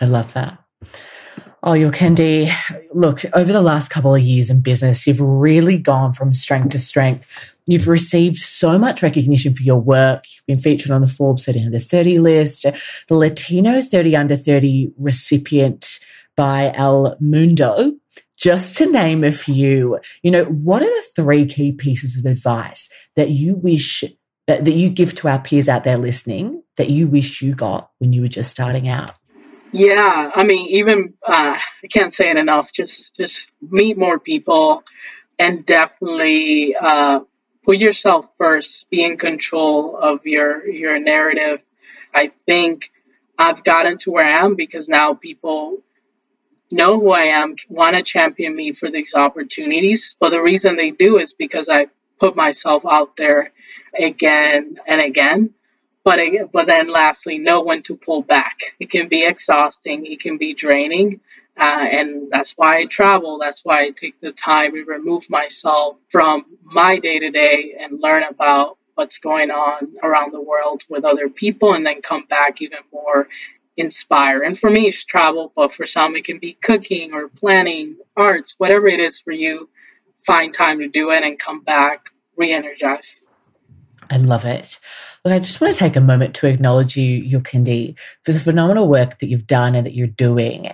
I 0.01 0.05
love 0.05 0.33
that. 0.35 0.59
Oh, 1.63 1.73
Yulkendi, 1.73 2.49
look, 2.95 3.23
over 3.35 3.53
the 3.53 3.63
last 3.63 3.89
couple 3.89 4.15
of 4.15 4.23
years 4.23 4.51
in 4.51 4.61
business, 4.61 5.05
you've 5.05 5.21
really 5.21 5.79
gone 5.79 6.13
from 6.13 6.33
strength 6.33 6.69
to 6.71 6.79
strength. 6.79 7.57
You've 7.67 7.89
received 7.89 8.37
so 8.37 8.79
much 8.79 9.03
recognition 9.03 9.53
for 9.53 9.65
your 9.65 9.81
work. 9.81 10.27
You've 10.33 10.47
been 10.47 10.59
featured 10.61 10.93
on 10.93 11.01
the 11.01 11.09
Forbes 11.09 11.45
30 11.45 11.65
under 11.65 11.79
30 11.81 12.21
list, 12.21 12.67
the 13.09 13.17
Latino 13.17 13.81
30 13.81 14.15
under 14.15 14.37
30 14.37 14.93
recipient 14.97 15.96
by 16.37 16.73
El 16.75 17.17
Mundo, 17.21 17.97
just 18.37 18.77
to 18.77 18.91
name 18.91 19.25
a 19.25 19.33
few. 19.33 19.99
You 20.23 20.31
know, 20.31 20.45
what 20.45 20.83
are 20.83 20.85
the 20.85 21.05
three 21.15 21.47
key 21.47 21.73
pieces 21.73 22.17
of 22.17 22.25
advice 22.25 22.89
that 23.17 23.31
you 23.31 23.57
wish 23.57 24.05
that, 24.47 24.65
that 24.65 24.73
you 24.73 24.91
give 24.91 25.15
to 25.17 25.29
our 25.29 25.41
peers 25.41 25.69
out 25.69 25.85
there 25.85 25.99
listening 25.99 26.63
that 26.77 26.91
you 26.91 27.09
wish 27.09 27.43
you 27.43 27.55
got 27.55 27.91
when 27.99 28.13
you 28.13 28.23
were 28.23 28.29
just 28.29 28.51
starting 28.51 28.89
out? 28.89 29.13
Yeah, 29.73 30.31
I 30.35 30.45
mean, 30.45 30.69
even 30.71 31.15
uh, 31.27 31.59
I 31.59 31.87
can't 31.89 32.13
say 32.13 32.31
it 32.31 32.37
enough. 32.37 32.73
Just 32.73 33.17
just 33.17 33.51
meet 33.61 33.99
more 33.99 34.19
people, 34.19 34.85
and 35.39 35.67
definitely 35.67 36.77
uh, 36.77 37.21
put 37.65 37.79
yourself 37.79 38.29
first. 38.39 38.89
Be 38.91 39.05
in 39.05 39.17
control 39.17 39.97
of 39.97 40.25
your 40.25 40.67
your 40.67 40.99
narrative. 40.99 41.61
I 42.15 42.29
think 42.29 42.91
I've 43.39 43.65
gotten 43.65 43.99
to 43.99 44.13
where 44.13 44.25
I 44.25 44.45
am 44.45 44.55
because 44.55 44.89
now 44.89 45.15
people 45.15 45.83
know 46.71 46.99
who 46.99 47.11
I 47.11 47.25
am, 47.41 47.57
want 47.69 47.97
to 47.97 48.03
champion 48.03 48.55
me 48.55 48.73
for 48.73 48.91
these 48.91 49.15
opportunities. 49.15 50.17
But 50.19 50.31
the 50.31 50.43
reason 50.43 50.77
they 50.77 50.91
do 50.91 51.19
is 51.19 51.33
because 51.33 51.69
I 51.69 51.89
put 52.19 52.37
myself 52.37 52.85
out 52.87 53.17
there 53.17 53.53
again 53.99 54.79
and 54.87 55.01
again 55.01 55.55
but 56.07 56.21
but 56.53 56.69
then 56.69 56.87
lastly, 56.89 57.41
know 57.41 57.65
when 57.65 57.83
to 57.83 57.97
pull 57.97 58.23
back. 58.23 58.77
It 58.79 58.91
can 58.91 59.09
be 59.09 59.27
exhausting. 59.27 60.07
It 60.07 60.21
can 60.21 60.39
be 60.39 60.55
draining. 60.55 61.21
Uh, 61.57 61.85
and 61.91 62.31
that's 62.31 62.53
why 62.53 62.79
I 62.79 62.85
travel. 62.85 63.41
That's 63.41 63.65
why 63.65 63.81
I 63.81 63.91
take 63.91 64.21
the 64.21 64.31
time 64.31 64.75
to 64.75 64.85
remove 64.85 65.29
myself 65.29 65.97
from 66.09 66.45
my 66.63 67.01
day 67.01 67.19
to 67.19 67.31
day 67.31 67.75
and 67.81 68.01
learn 68.01 68.23
about 68.23 68.79
what's 68.95 69.19
going 69.19 69.51
on 69.51 69.95
around 70.01 70.33
the 70.33 70.41
world 70.41 70.85
with 70.89 71.05
other 71.05 71.29
people 71.29 71.75
and 71.75 71.85
then 71.85 72.03
come 72.03 72.25
back 72.27 72.63
even 72.63 72.79
more 72.93 73.27
inspired. 73.77 74.43
And 74.43 74.59
for 74.59 74.71
me, 74.71 74.83
it's 74.87 75.05
travel, 75.05 75.53
but 75.55 75.73
for 75.73 75.87
some, 75.87 76.17
it 76.17 76.25
can 76.25 76.39
be 76.39 76.55
cooking 76.55 77.13
or 77.13 77.29
planning, 77.29 77.97
arts, 78.17 78.55
whatever 78.59 78.87
it 78.87 79.01
is 79.01 79.21
for 79.21 79.33
you. 79.33 79.69
Find 80.19 80.53
time 80.53 80.81
to 80.81 80.89
do 80.89 81.11
it 81.11 81.23
and 81.23 81.39
come 81.39 81.63
back 81.63 82.11
re 82.37 82.53
energized. 82.53 83.25
I 84.11 84.19
love 84.19 84.45
it. 84.45 84.79
Look, 85.25 85.35
I 85.35 85.39
just 85.39 85.61
want 85.61 85.75
to 85.75 85.79
take 85.79 85.97
a 85.97 86.01
moment 86.01 86.35
to 86.37 86.47
acknowledge 86.47 86.97
you, 86.97 87.23
Yulkendi, 87.23 87.99
for 88.23 88.33
the 88.33 88.39
phenomenal 88.39 88.89
work 88.89 89.19
that 89.19 89.29
you've 89.29 89.47
done 89.47 89.75
and 89.75 89.85
that 89.87 89.95
you're 89.95 90.07
doing. 90.07 90.73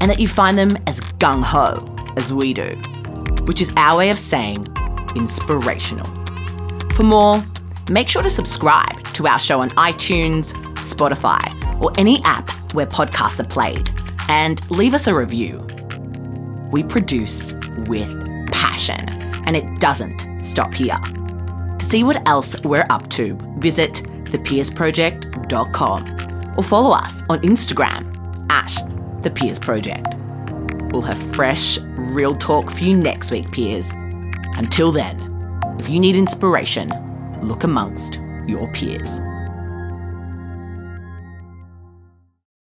and 0.00 0.10
that 0.10 0.18
you 0.18 0.28
find 0.28 0.56
them 0.56 0.78
as 0.86 1.00
gung 1.18 1.42
ho 1.42 1.94
as 2.16 2.32
we 2.32 2.52
do, 2.52 2.74
which 3.44 3.60
is 3.60 3.72
our 3.76 3.98
way 3.98 4.10
of 4.10 4.18
saying 4.18 4.66
inspirational. 5.14 6.06
For 6.94 7.02
more, 7.02 7.42
make 7.90 8.08
sure 8.08 8.22
to 8.22 8.30
subscribe 8.30 9.02
to 9.14 9.26
our 9.26 9.40
show 9.40 9.60
on 9.60 9.70
iTunes, 9.70 10.52
Spotify, 10.76 11.42
or 11.80 11.90
any 11.98 12.22
app 12.24 12.50
where 12.74 12.86
podcasts 12.86 13.40
are 13.40 13.48
played, 13.48 13.90
and 14.28 14.60
leave 14.70 14.94
us 14.94 15.06
a 15.06 15.14
review. 15.14 15.66
We 16.70 16.82
produce 16.82 17.54
with 17.86 18.10
passion, 18.52 19.08
and 19.46 19.56
it 19.56 19.80
doesn't 19.80 20.40
stop 20.40 20.74
here. 20.74 20.98
To 21.78 21.84
see 21.84 22.04
what 22.04 22.26
else 22.28 22.60
we're 22.62 22.86
up 22.90 23.08
to, 23.10 23.38
visit 23.58 23.94
thepeersproject.com 24.24 26.54
or 26.58 26.62
follow 26.62 26.94
us 26.94 27.22
on 27.30 27.40
Instagram 27.40 28.50
at 28.50 29.22
The 29.22 29.30
Peers 29.30 29.58
Project. 29.58 30.14
We'll 30.92 31.02
have 31.02 31.18
fresh, 31.34 31.78
real 31.78 32.34
talk 32.34 32.70
for 32.70 32.82
you 32.82 32.96
next 32.96 33.30
week, 33.30 33.52
peers. 33.52 33.92
Until 34.56 34.90
then, 34.90 35.24
if 35.78 35.88
you 35.88 36.00
need 36.00 36.16
inspiration, 36.16 36.90
look 37.42 37.64
amongst 37.64 38.20
your 38.46 38.66
peers. 38.68 39.20